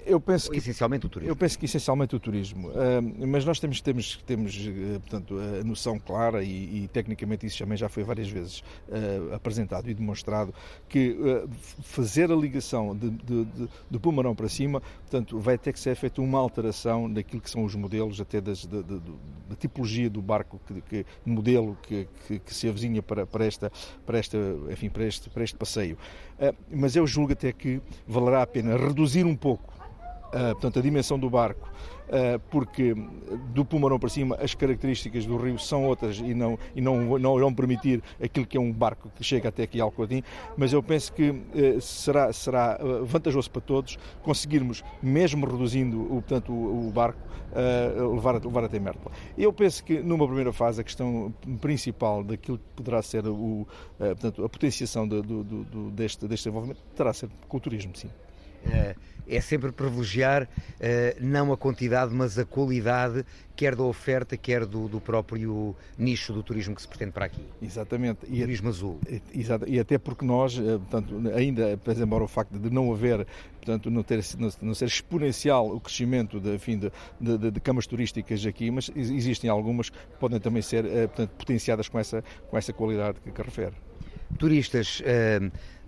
[0.07, 1.31] Eu penso Ou que, essencialmente o turismo?
[1.31, 5.65] Eu penso que essencialmente o turismo, uh, mas nós temos, temos, temos uh, portanto, a
[5.65, 8.63] noção clara e, e, tecnicamente isso também já foi várias vezes
[9.33, 10.53] apresentado e demonstrado
[10.89, 11.17] que
[11.83, 15.95] fazer a ligação de, de, de, do Pumarão para cima, portanto, vai ter que ser
[15.95, 16.72] feita uma alteração
[17.13, 18.97] daquilo que são os modelos, até das, da, da,
[19.49, 23.71] da tipologia do barco, que, que modelo que, que, que, se avizinha para, para, esta,
[24.07, 24.39] para, esta,
[24.71, 25.97] enfim, para, este, para este passeio.
[26.39, 29.73] Uh, mas eu julgo até que valerá a pena reduzir um pouco
[30.33, 31.71] uh, portanto, a dimensão do barco
[32.51, 32.95] porque
[33.55, 37.37] do Pumarão para cima as características do rio são outras e não, e não, não
[37.37, 40.23] irão permitir aquilo que é um barco que chega até aqui ao Codim,
[40.57, 46.23] mas eu penso que eh, será, será eh, vantajoso para todos conseguirmos, mesmo reduzindo o,
[46.23, 47.21] portanto, o barco,
[48.15, 49.15] levar, levar até Mértola.
[49.37, 53.67] Eu penso que numa primeira fase a questão principal daquilo que poderá ser o,
[53.99, 57.95] portanto, a potenciação do, do, do, deste, deste desenvolvimento terá a ser com o turismo,
[57.95, 58.09] sim.
[58.71, 58.95] É
[59.27, 60.49] é sempre privilegiar
[60.81, 66.33] eh, não a quantidade, mas a qualidade, quer da oferta, quer do, do próprio nicho
[66.33, 67.45] do turismo que se pretende para aqui.
[67.61, 68.21] Exatamente.
[68.29, 68.99] E turismo azul.
[69.33, 69.69] Exato.
[69.69, 74.03] E até porque nós, eh, portanto, ainda, embora o facto de não haver, portanto, não,
[74.03, 74.23] ter,
[74.61, 79.49] não ser exponencial o crescimento de, enfim, de, de, de camas turísticas aqui, mas existem
[79.49, 83.43] algumas que podem também ser eh, portanto, potenciadas com essa, com essa qualidade que, que
[83.43, 83.75] refere.
[84.39, 85.03] Turistas.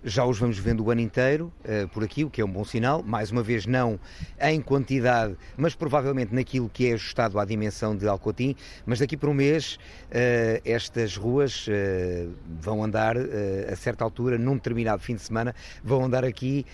[0.07, 2.63] Já os vamos vendo o ano inteiro uh, por aqui, o que é um bom
[2.63, 3.01] sinal.
[3.01, 3.99] Mais uma vez, não
[4.39, 8.55] em quantidade, mas provavelmente naquilo que é ajustado à dimensão de Alcotim.
[8.85, 9.79] Mas daqui por um mês,
[10.11, 16.05] uh, estas ruas uh, vão andar, a certa altura, num determinado fim de semana, vão
[16.05, 16.65] andar aqui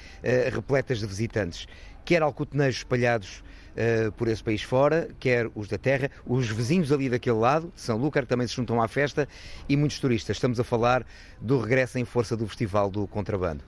[0.52, 1.68] repletas de visitantes.
[2.04, 3.42] Quer alcoteneiros espalhados
[3.72, 7.82] uh, por esse país fora, quer os da terra, os vizinhos ali daquele lado, de
[7.82, 9.28] São Lúcar, também se juntam à festa,
[9.68, 10.38] e muitos turistas.
[10.38, 11.06] Estamos a falar
[11.40, 13.64] do regresso em força do Festival do Contrabando.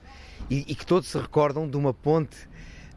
[0.50, 2.36] E, e que todos se recordam de uma ponte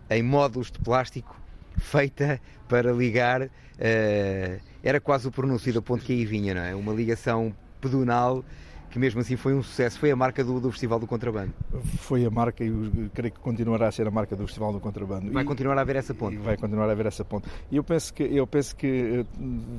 [0.10, 1.39] em módulos de plástico
[1.78, 3.43] feita para ligar.
[3.43, 6.76] Uh, era quase o pronúncio da ponte que aí vinha, não é?
[6.76, 8.43] Uma ligação pedonal
[8.89, 11.54] que mesmo assim foi um sucesso, foi a marca do, do Festival do Contrabando.
[12.00, 15.32] Foi a marca e creio que continuará a ser a marca do Festival do Contrabando.
[15.32, 16.38] Vai e, continuar a haver essa ponte.
[16.38, 17.47] Vai continuar a haver essa ponte.
[17.71, 19.26] E eu penso que, eu penso que eh,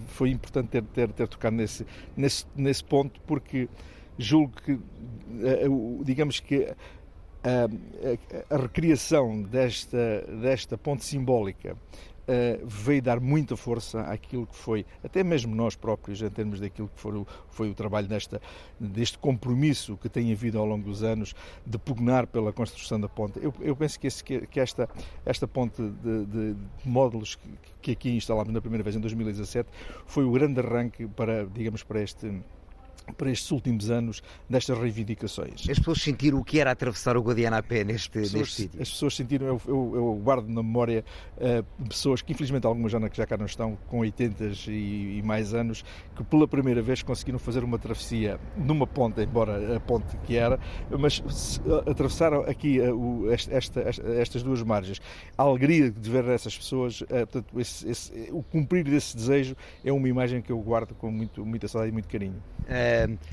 [0.09, 3.69] foi importante ter, ter, ter tocado nesse, nesse, nesse ponto porque
[4.19, 5.67] julgo que, eh,
[6.03, 6.67] digamos que
[7.45, 11.77] a, a, a recriação desta, desta ponte simbólica
[12.29, 16.89] uh, veio dar muita força àquilo que foi, até mesmo nós próprios, em termos daquilo
[16.89, 18.41] que foi o, foi o trabalho desta,
[18.79, 21.35] deste compromisso que tem havido ao longo dos anos
[21.67, 23.39] de pugnar pela construção da ponte.
[23.43, 24.89] Eu, eu penso que, esse, que, esta,
[25.25, 27.49] esta ponte de, de, de módulos que,
[27.81, 29.69] que aqui instalámos na primeira vez em 2017
[30.07, 32.43] foi o grande arranque para, digamos, para este
[33.17, 35.69] para estes últimos anos destas reivindicações.
[35.69, 38.83] As pessoas sentiram o que era atravessar o Guadiana a pé neste, pessoas, neste sítio?
[38.83, 41.05] As pessoas sentiram, eu, eu, eu guardo na memória
[41.37, 45.55] uh, pessoas que infelizmente algumas já, já cá não estão, com 80 e, e, mais
[45.55, 45.85] anos,
[46.17, 50.59] que pela primeira vez conseguiram fazer uma travessia numa ponte, embora a ponte que era,
[50.99, 55.01] mas se, uh, atravessaram aqui uh, esta, esta, estas duas margens.
[55.37, 60.09] A alegria de ver essas pessoas, portanto, esse, esse, o cumprir desse desejo é uma
[60.09, 62.43] imagem que eu guardo com muito, muita saudade e muito carinho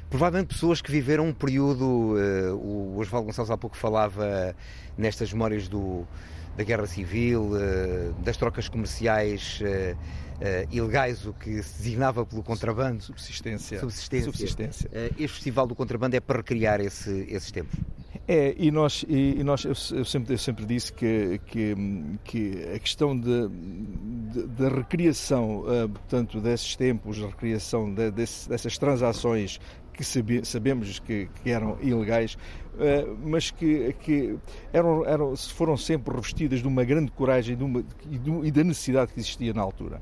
[0.10, 4.56] provavelmente pessoas que viveram um período, uh, o Osvaldo Gonçalves há pouco falava
[4.98, 6.06] nestas memórias do,
[6.58, 9.98] da guerra civil, uh, das trocas comerciais uh,
[10.72, 13.02] ilegais, o que se designava pelo contrabando.
[13.02, 13.80] Subsistência.
[13.80, 14.32] Subsistência.
[14.32, 14.90] Subsistência.
[15.18, 17.80] este Festival do Contrabando é para recriar esse, esses tempos.
[18.28, 21.76] É, e nós, e, nós eu, sempre, eu sempre disse que, que,
[22.24, 29.60] que a questão da recriação, uh, portanto, desses tempos, a recriação de, desse, dessas transações
[29.94, 32.34] que sabe, sabemos que, que, eram ilegais,
[32.74, 34.36] uh, mas que, que
[34.74, 38.64] eram, eram, foram sempre revestidas de uma grande coragem de uma, e, de, e da
[38.64, 40.02] necessidade que existia na altura.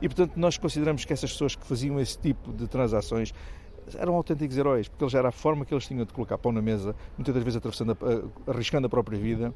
[0.00, 3.34] E, portanto, nós consideramos que essas pessoas que faziam esse tipo de transações
[3.96, 6.62] eram autênticos heróis, porque eles era a forma que eles tinham de colocar pão na
[6.62, 9.52] mesa, muitas das vezes atravessando a, arriscando a própria vida,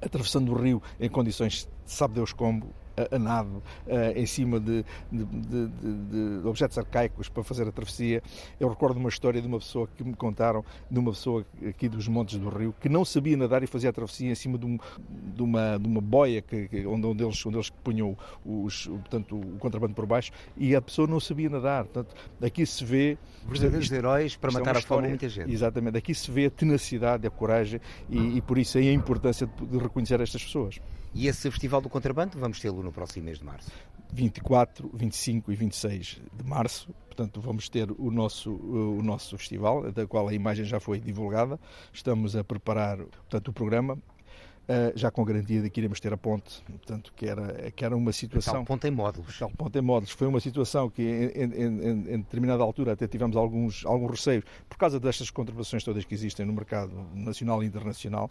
[0.00, 3.62] atravessando o rio em condições, sabe Deus como, a, a nado
[4.14, 5.68] em cima de, de, de,
[6.40, 8.22] de, objetos arcaicos para fazer a travessia.
[8.58, 12.08] Eu recordo uma história de uma pessoa que me contaram, de uma pessoa aqui dos
[12.08, 14.78] Montes do Rio, que não sabia nadar e fazia a travessia em cima de, um,
[15.38, 19.94] uma, uma boia que, que, onde, onde, eles, onde eles punham os, portanto, o contrabando
[19.94, 21.84] por baixo e a pessoa não sabia nadar.
[21.84, 23.18] Portanto, aqui se vê.
[23.46, 25.52] Verdadeiros heróis para é matar é a fome muita gente.
[25.52, 25.98] Exatamente.
[25.98, 29.78] Aqui se vê a tenacidade, a coragem e, e por isso aí a importância de
[29.78, 30.80] reconhecer estas pessoas.
[31.14, 33.70] E esse Festival do Contrabando vamos tê-lo no próximo mês de março?
[34.12, 36.92] 24, 25 e 26 de março.
[37.06, 41.58] Portanto, vamos ter o nosso, o nosso festival, da qual a imagem já foi divulgada.
[41.92, 43.96] Estamos a preparar portanto, o programa.
[44.64, 47.94] Uh, já com garantia de que iremos ter a ponte, portanto, que era, que era
[47.94, 48.62] uma situação...
[48.62, 49.42] A ponte em módulos.
[49.42, 50.10] A ponte em módulos.
[50.12, 54.78] Foi uma situação que, em, em, em, determinada altura, até tivemos alguns, alguns receios, por
[54.78, 58.30] causa destas contribuições todas que existem no mercado nacional e internacional,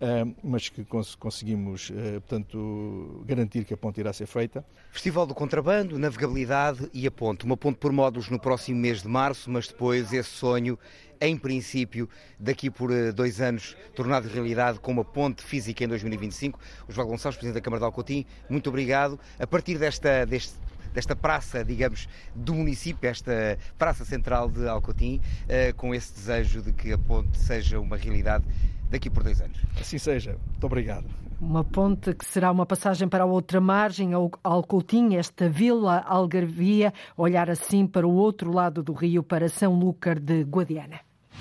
[0.00, 4.64] uh, mas que cons conseguimos, uh, portanto, garantir que a ponte irá ser feita.
[4.92, 7.44] Festival do Contrabando, Navegabilidade e a ponte.
[7.44, 10.78] Uma ponte por módulos no próximo mês de março, mas depois esse sonho
[11.22, 12.08] em princípio,
[12.38, 16.58] daqui por eh, dois anos, tornado realidade com uma ponte física em 2025.
[16.88, 19.20] Osvaldo Gonçalves, Presidente da Câmara de Alcotim, muito obrigado.
[19.38, 20.54] A partir desta, deste,
[20.92, 26.72] desta praça, digamos, do município, esta praça central de Alcotim, uh, com esse desejo de
[26.72, 28.44] que a ponte seja uma realidade
[28.90, 29.58] daqui por dois anos.
[29.80, 30.36] Assim seja.
[30.50, 31.06] Muito obrigado.
[31.40, 36.94] Uma ponte que será uma passagem para a outra margem, ao Alcoutim, esta vila algarvia,
[37.16, 41.00] olhar assim para o outro lado do rio, para São Lúcar de Guadiana.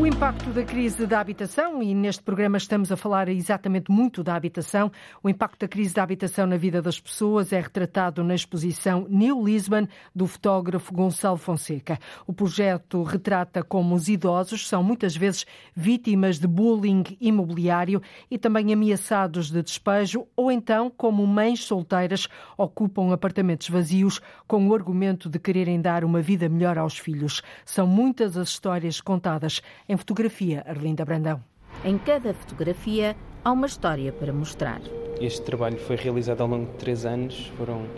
[0.00, 4.34] O impacto da crise da habitação, e neste programa estamos a falar exatamente muito da
[4.34, 4.90] habitação,
[5.22, 9.44] o impacto da crise da habitação na vida das pessoas é retratado na exposição New
[9.44, 9.86] Lisbon
[10.16, 11.98] do fotógrafo Gonçalo Fonseca.
[12.26, 15.44] O projeto retrata como os idosos são muitas vezes
[15.76, 23.12] vítimas de bullying imobiliário e também ameaçados de despejo, ou então como mães solteiras ocupam
[23.12, 27.42] apartamentos vazios com o argumento de quererem dar uma vida melhor aos filhos.
[27.66, 29.60] São muitas as histórias contadas
[29.90, 31.42] em fotografia, Arlinda Brandão.
[31.84, 34.80] Em cada fotografia há uma história para mostrar.
[35.20, 37.50] Este trabalho foi realizado ao longo de três anos.
[37.56, 37.88] Foram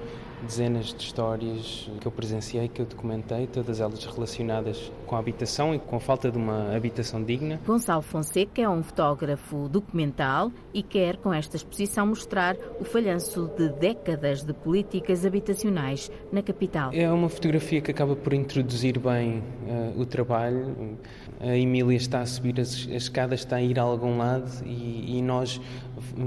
[0.43, 5.75] dezenas de histórias que eu presenciei, que eu documentei, todas elas relacionadas com a habitação
[5.75, 7.61] e com a falta de uma habitação digna.
[7.65, 13.69] Gonçalo Fonseca é um fotógrafo documental e quer, com esta exposição, mostrar o falhanço de
[13.69, 16.91] décadas de políticas habitacionais na capital.
[16.93, 20.99] É uma fotografia que acaba por introduzir bem uh, o trabalho.
[21.43, 25.19] A Emília está a subir as, as escadas, está a ir a algum lado e,
[25.19, 25.61] e nós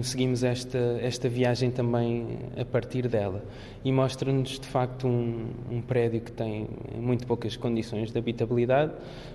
[0.04, 3.44] seguimos esta, esta viagem também a partir dela
[3.84, 8.92] e mostra-nos de facto um, um, prédio que tem muito poucas condições de habitabilidade,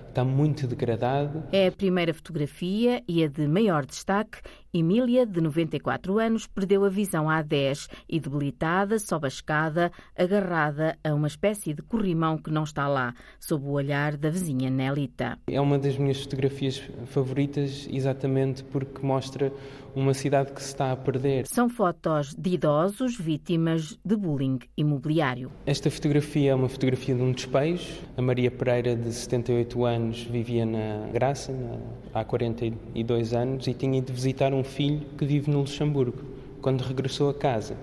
[0.07, 1.43] está muito degradado.
[1.51, 4.39] É a primeira fotografia e a de maior destaque.
[4.73, 10.97] Emília, de 94 anos, perdeu a visão há 10 e, debilitada, sobe a escada, agarrada
[11.03, 15.37] a uma espécie de corrimão que não está lá, sob o olhar da vizinha Nelita.
[15.47, 19.51] É uma das minhas fotografias favoritas, exatamente porque mostra
[19.95, 21.45] uma cidade que se está a perder.
[21.47, 25.51] São fotos de idosos vítimas de bullying imobiliário.
[25.65, 27.99] Esta fotografia é uma fotografia de um despejo.
[28.15, 31.77] A Maria Pereira, de 78 anos, vivia na Graça na,
[32.13, 36.19] há 42 anos e tinha de visitar um filho que vive no Luxemburgo.
[36.61, 37.75] Quando regressou a casa,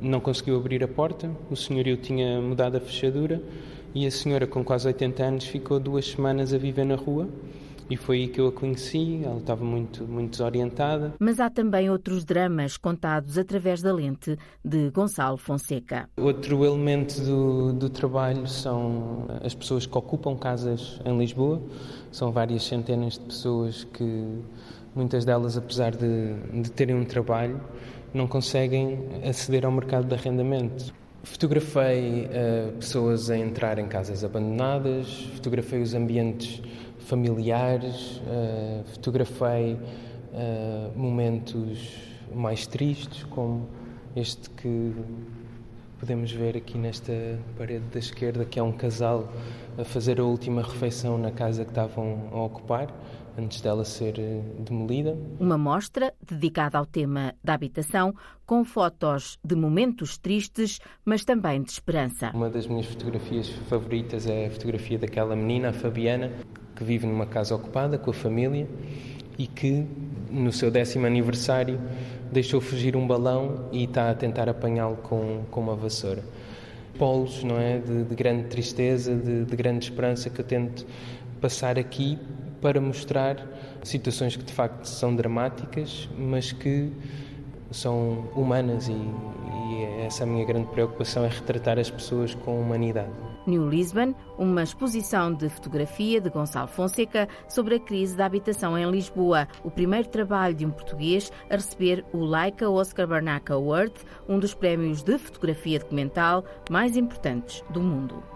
[0.00, 3.40] não conseguiu abrir a porta, o senhorio tinha mudado a fechadura
[3.94, 7.28] e a senhora, com quase 80 anos, ficou duas semanas a viver na rua
[7.88, 11.12] e foi aí que eu a conheci, ela estava muito, muito desorientada.
[11.20, 16.08] Mas há também outros dramas contados através da lente de Gonçalo Fonseca.
[16.16, 21.60] Outro elemento do, do trabalho são as pessoas que ocupam casas em Lisboa.
[22.10, 24.38] São várias centenas de pessoas que,
[24.94, 27.60] muitas delas, apesar de, de terem um trabalho,
[28.12, 30.94] não conseguem aceder ao mercado de arrendamento.
[31.24, 36.62] Fotografei uh, pessoas a entrar em casas abandonadas, fotografei os ambientes
[36.98, 41.96] familiares, uh, fotografei uh, momentos
[42.32, 43.66] mais tristes, como
[44.14, 44.92] este que
[45.98, 47.12] podemos ver aqui nesta
[47.56, 49.32] parede da esquerda, que é um casal
[49.78, 52.88] a fazer a última refeição na casa que estavam a ocupar
[53.36, 55.16] antes dela ser eh, demolida.
[55.38, 58.14] Uma mostra dedicada ao tema da habitação,
[58.46, 62.30] com fotos de momentos tristes, mas também de esperança.
[62.34, 66.30] Uma das minhas fotografias favoritas é a fotografia daquela menina, a Fabiana,
[66.74, 68.68] que vive numa casa ocupada com a família
[69.38, 69.86] e que,
[70.30, 71.80] no seu décimo aniversário,
[72.32, 76.22] deixou fugir um balão e está a tentar apanhá-lo com, com uma vassoura.
[76.98, 77.78] Polos, não é?
[77.78, 80.86] De, de grande tristeza, de, de grande esperança que eu tento
[81.44, 82.18] passar aqui
[82.62, 83.36] para mostrar
[83.82, 86.90] situações que de facto são dramáticas, mas que
[87.70, 92.58] são humanas e, e essa é a minha grande preocupação é retratar as pessoas com
[92.58, 93.12] humanidade.
[93.46, 98.90] New Lisbon, uma exposição de fotografia de Gonçalo Fonseca sobre a crise da habitação em
[98.90, 103.92] Lisboa, o primeiro trabalho de um português a receber o Leica Oscar Barnack Award,
[104.26, 108.33] um dos prémios de fotografia documental mais importantes do mundo.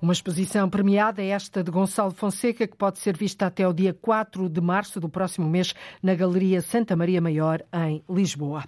[0.00, 3.92] Uma exposição premiada é esta de Gonçalo Fonseca, que pode ser vista até o dia
[3.92, 8.62] 4 de março do próximo mês na Galeria Santa Maria Maior, em Lisboa.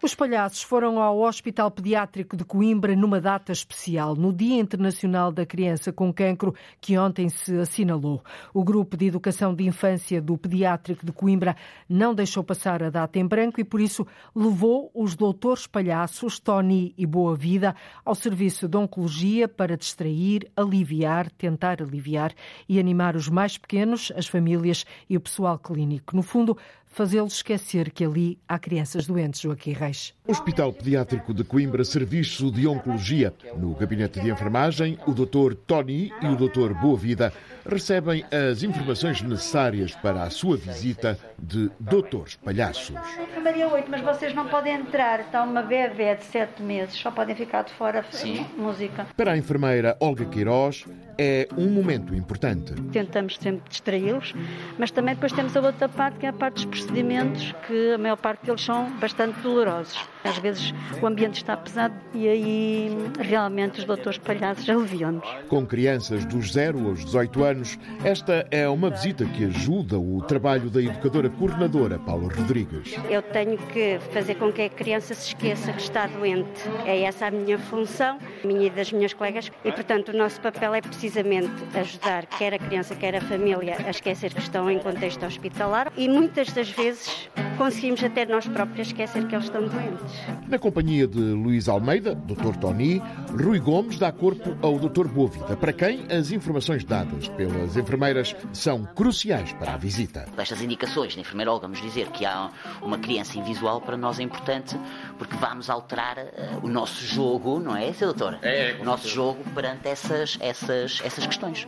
[0.00, 5.44] Os palhaços foram ao Hospital Pediátrico de Coimbra numa data especial, no Dia Internacional da
[5.44, 8.22] Criança com Cancro, que ontem se assinalou.
[8.54, 11.56] O Grupo de Educação de Infância do Pediátrico de Coimbra
[11.88, 16.94] não deixou passar a data em branco e, por isso, levou os doutores palhaços, Tony
[16.96, 17.74] e Boa Vida,
[18.04, 22.32] ao serviço de Oncologia para distrair, aliviar, tentar aliviar
[22.68, 26.14] e animar os mais pequenos, as famílias e o pessoal clínico.
[26.14, 26.56] No fundo,
[26.90, 30.14] fazê-los esquecer que ali há crianças doentes, Joaquim Reis.
[30.26, 33.32] Hospital Pediátrico de Coimbra, Serviço de Oncologia.
[33.56, 35.54] No gabinete de enfermagem, o Dr.
[35.66, 36.74] Tony e o Dr.
[36.74, 37.32] Boa Vida
[37.64, 42.96] recebem as informações necessárias para a sua visita de doutores palhaços.
[43.20, 45.20] Enfermaria 8, mas vocês não podem entrar.
[45.20, 48.46] Está uma bebê de 7 meses, só podem ficar de fora Sim.
[48.56, 49.06] música.
[49.16, 50.86] Para a enfermeira Olga Queiroz,
[51.18, 52.72] é um momento importante.
[52.92, 54.34] Tentamos sempre distraí-los,
[54.78, 57.98] mas também depois temos a outra parte, que é a parte dos procedimentos, que a
[57.98, 59.98] maior parte deles são bastante dolorosos.
[60.24, 62.90] Às vezes o ambiente está pesado e aí
[63.20, 65.26] realmente os doutores palhaços aliviam-nos.
[65.48, 70.70] Com crianças dos 0 aos 18 anos, esta é uma visita que ajuda o trabalho
[70.70, 72.94] da educadora coordenadora Paula Rodrigues.
[73.08, 76.62] Eu tenho que fazer com que a criança se esqueça que está doente.
[76.84, 80.74] É essa a minha função, minha e das minhas colegas, e portanto o nosso papel
[80.74, 85.24] é precisamente ajudar quer a criança, quer a família a esquecer que estão em contexto
[85.24, 90.07] hospitalar e muitas das vezes conseguimos até nós próprios esquecer que eles estão doentes.
[90.48, 92.56] Na companhia de Luís Almeida, Dr.
[92.60, 95.08] Tony, Rui Gomes dá corpo ao Dr.
[95.08, 100.26] Boavida, para quem as informações dadas pelas enfermeiras são cruciais para a visita.
[100.36, 102.50] Estas indicações da enfermeira Olga nos dizer que há
[102.82, 104.78] uma criança invisual para nós é importante
[105.18, 108.38] porque vamos alterar uh, o nosso jogo, não é, doutor?
[108.42, 111.66] É, é, o nosso jogo perante essas, essas, essas questões.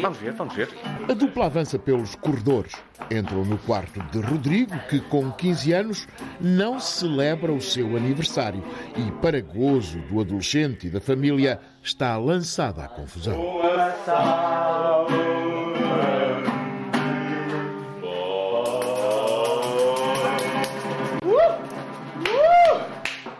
[0.00, 0.68] Vamos ver, vamos ver.
[1.08, 2.72] A dupla avança pelos corredores.
[3.10, 6.08] Entram no quarto de Rodrigo, que com 15 anos
[6.40, 8.62] não celebra o seu aniversário
[8.96, 13.34] e, para gozo do adolescente e da família, está lançada à confusão.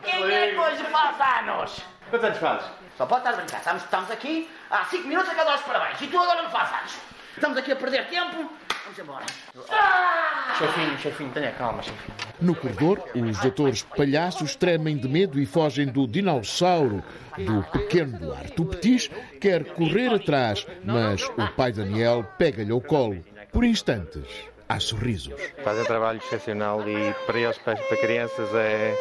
[0.02, 1.82] Quem é que hoje faz anos?
[2.10, 2.66] Quantos anos fazes?
[2.98, 3.58] Só pode estar a brincar.
[3.58, 6.00] Estamos, estamos aqui há 5 minutos a cada aos parabéns.
[6.00, 6.92] E tu agora não fazes anos.
[7.34, 8.50] Estamos aqui a perder tempo.
[8.84, 9.26] Vamos embora.
[9.70, 10.54] Ah!
[10.58, 12.14] Chefinho, chefinho, tenha calma, chefinho.
[12.40, 17.02] No corredor, os doutores palhaços tremem de medo e fogem do dinossauro
[17.38, 18.60] do pequeno Duarte.
[18.60, 19.10] O Petis
[19.40, 23.24] quer correr atrás, mas o pai Daniel pega-lhe ao colo.
[23.52, 24.24] Por instantes,
[24.68, 25.40] há sorrisos.
[25.62, 28.94] Fazem um trabalho excepcional e para eles, para crianças, é,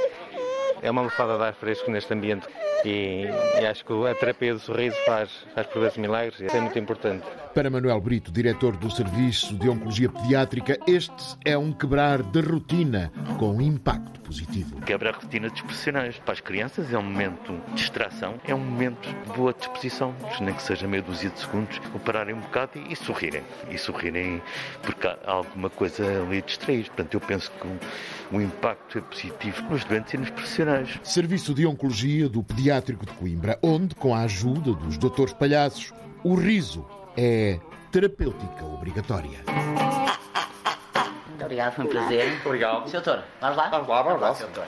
[0.81, 2.47] é uma lefada de ar fresco neste ambiente.
[2.83, 3.25] E,
[3.59, 6.79] e, acho que a terapia do sorriso faz, faz por vezes milagres e é muito
[6.79, 7.23] importante.
[7.53, 13.11] Para Manuel Brito, diretor do Serviço de Oncologia Pediátrica, este é um quebrar de rotina
[13.37, 14.79] com impacto positivo.
[14.81, 16.17] Quebra a rotina dos profissionais.
[16.17, 20.53] Para as crianças é um momento de distração, é um momento de boa disposição, nem
[20.55, 23.43] que seja meia dúzia de segundos, o pararem um bocado e, e sorrirem.
[23.69, 24.41] E sorrirem
[24.81, 26.85] porque há alguma coisa ali a distrair.
[26.85, 30.70] Portanto, eu penso que o, o impacto é positivo nos doentes e nos profissionais.
[31.03, 35.93] Serviço de Oncologia do Pediátrico de Coimbra, onde, com a ajuda dos doutores palhaços,
[36.23, 36.85] o riso
[37.17, 37.59] é
[37.91, 39.39] terapêutica obrigatória.
[41.27, 42.29] Muito obrigado, foi um prazer.
[42.29, 42.87] Muito obrigado.
[42.87, 43.01] Sr.
[43.01, 43.69] Doutor, vamos lá?
[43.69, 44.31] Vamos lá, vamos lá.
[44.33, 44.65] Doutor.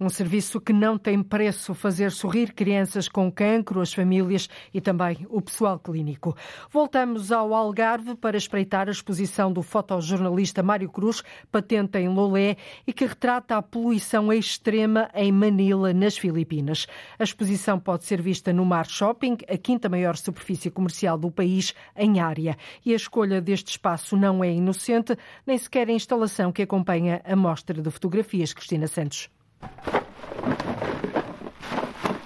[0.00, 5.26] Um serviço que não tem preço fazer sorrir crianças com cancro, as famílias e também
[5.30, 6.36] o pessoal clínico.
[6.70, 11.22] Voltamos ao Algarve para espreitar a exposição do fotojornalista Mário Cruz,
[11.52, 16.86] patente em Lolé, e que retrata a poluição extrema em Manila, nas Filipinas.
[17.18, 21.74] A exposição pode ser vista no Mar Shopping, a quinta maior superfície comercial do país
[21.96, 22.56] em área.
[22.84, 25.16] E a escolha deste espaço não é inocente,
[25.46, 28.52] nem sequer a instalação que acompanha a mostra de fotografias.
[28.52, 29.30] Cristina Santos.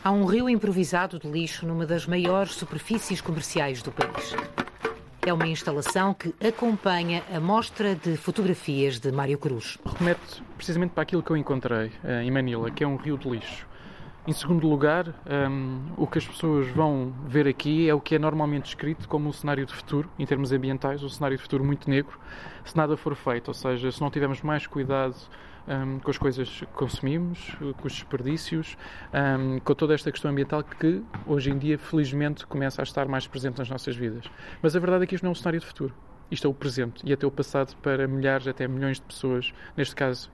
[0.07, 4.37] Há um rio improvisado de lixo numa das maiores superfícies comerciais do país.
[5.27, 9.77] É uma instalação que acompanha a mostra de fotografias de Mário Cruz.
[9.99, 13.29] Remete precisamente para aquilo que eu encontrei eh, em Manila, que é um rio de
[13.29, 13.67] lixo.
[14.29, 15.15] Em segundo lugar,
[15.51, 19.29] um, o que as pessoas vão ver aqui é o que é normalmente descrito como
[19.29, 22.19] um cenário de futuro, em termos ambientais, um cenário de futuro muito negro,
[22.65, 25.15] se nada for feito, ou seja, se não tivermos mais cuidado
[25.69, 28.77] um, com as coisas que consumimos, com os desperdícios,
[29.13, 33.27] um, com toda esta questão ambiental que hoje em dia, felizmente, começa a estar mais
[33.27, 34.25] presente nas nossas vidas.
[34.63, 35.95] Mas a verdade é que isto não é um cenário de futuro.
[36.31, 39.95] Isto é o presente e até o passado para milhares, até milhões de pessoas, neste
[39.95, 40.29] caso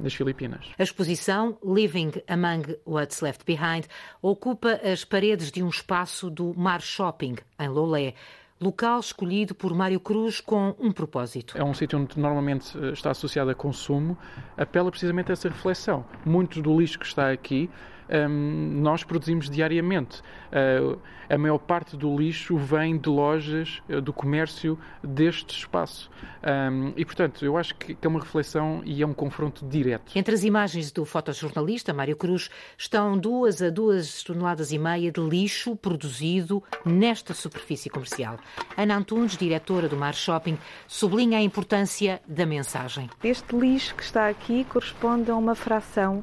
[0.00, 0.66] nas Filipinas.
[0.78, 3.86] A exposição Living Among What's Left Behind
[4.20, 8.14] ocupa as paredes de um espaço do Mar Shopping, em Lolé
[8.62, 11.58] local escolhido por Mário Cruz com um propósito.
[11.58, 14.16] É um sítio onde normalmente eh, está associado a consumo,
[14.56, 16.04] apela precisamente a essa reflexão.
[16.24, 17.68] Muito do lixo que está aqui
[18.08, 20.20] um, nós produzimos diariamente.
[20.20, 20.98] Uh,
[21.28, 26.10] a maior parte do lixo vem de lojas uh, do comércio deste espaço.
[26.42, 30.12] Um, e, portanto, eu acho que é uma reflexão e é um confronto direto.
[30.14, 35.20] Entre as imagens do fotojornalista Mário Cruz estão duas a duas toneladas e meia de
[35.20, 38.38] lixo produzido nesta superfície comercial.
[38.76, 43.08] Ana Antunes, diretora do Mar Shopping, sublinha a importância da mensagem.
[43.22, 46.22] Este lixo que está aqui corresponde a uma fração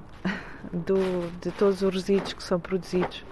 [0.72, 3.26] do, de todos os resíduos que são produzidos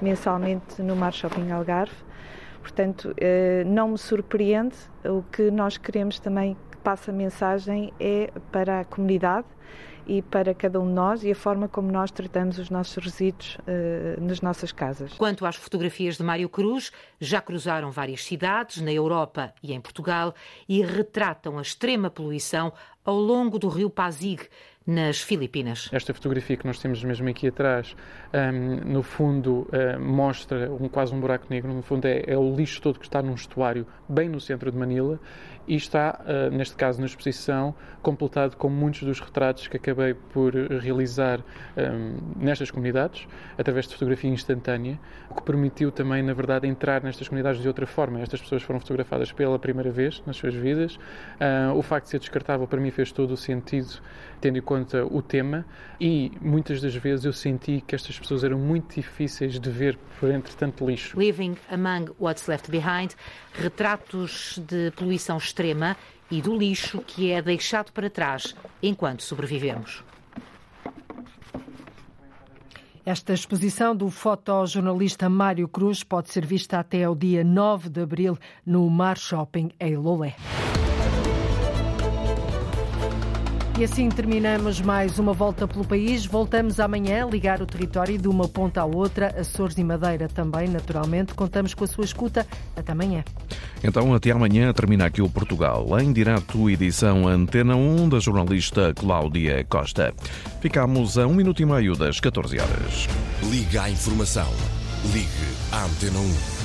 [0.00, 1.94] mensalmente no Mar Shopping Algarve.
[2.60, 4.76] Portanto, eh, não me surpreende.
[5.04, 9.46] O que nós queremos também que passe a mensagem é para a comunidade
[10.08, 13.56] e para cada um de nós e a forma como nós tratamos os nossos resíduos
[13.56, 15.12] uh, nas nossas casas.
[15.12, 20.34] Quanto às fotografias de Mário Cruz, já cruzaram várias cidades, na Europa e em Portugal,
[20.66, 22.72] e retratam a extrema poluição
[23.04, 24.48] ao longo do rio Pasig,
[24.88, 25.90] nas Filipinas.
[25.92, 27.94] Esta fotografia que nós temos mesmo aqui atrás,
[28.32, 31.74] um, no fundo, uh, mostra um, quase um buraco negro.
[31.74, 34.78] No fundo, é, é, o lixo todo que está num estuário, bem no centro de
[34.78, 35.20] Manila,
[35.66, 40.54] e está, uh, neste caso, na exposição, completado com muitos dos retratos que acabei por
[40.54, 41.40] realizar
[41.76, 43.28] um, nestas comunidades,
[43.58, 47.86] através de fotografia instantânea, o que permitiu também, na verdade, entrar nestas comunidades de outra
[47.86, 48.22] forma.
[48.22, 50.96] Estas pessoas foram fotografadas pela primeira vez nas suas vidas.
[50.96, 54.00] Uh, o facto de ser descartável, para mim, fez todo o sentido,
[54.40, 55.66] tendo em conta o tema,
[56.00, 60.30] e muitas das vezes eu senti que estas pessoas eram muito difíceis de ver por
[60.30, 61.18] entre tanto lixo.
[61.18, 63.12] Living Among What's Left Behind,
[63.52, 65.96] retratos de poluição extrema
[66.30, 70.04] e do lixo que é deixado para trás enquanto sobrevivemos.
[73.04, 78.38] Esta exposição do fotojornalista Mário Cruz pode ser vista até ao dia 9 de abril
[78.66, 80.36] no Mar Shopping em Lolé.
[83.78, 86.26] E assim terminamos mais uma volta pelo país.
[86.26, 90.66] Voltamos amanhã a ligar o território de uma ponta à outra, Açores e Madeira também,
[90.66, 91.32] naturalmente.
[91.32, 92.44] Contamos com a sua escuta.
[92.76, 93.22] Até amanhã.
[93.84, 99.64] Então, até amanhã termina aqui o Portugal, em direto, edição Antena 1 da jornalista Cláudia
[99.68, 100.12] Costa.
[100.60, 103.06] Ficamos a um minuto e meio das 14 horas.
[103.48, 104.48] Liga à informação
[105.12, 105.28] Ligue
[105.70, 106.57] à Antena 1.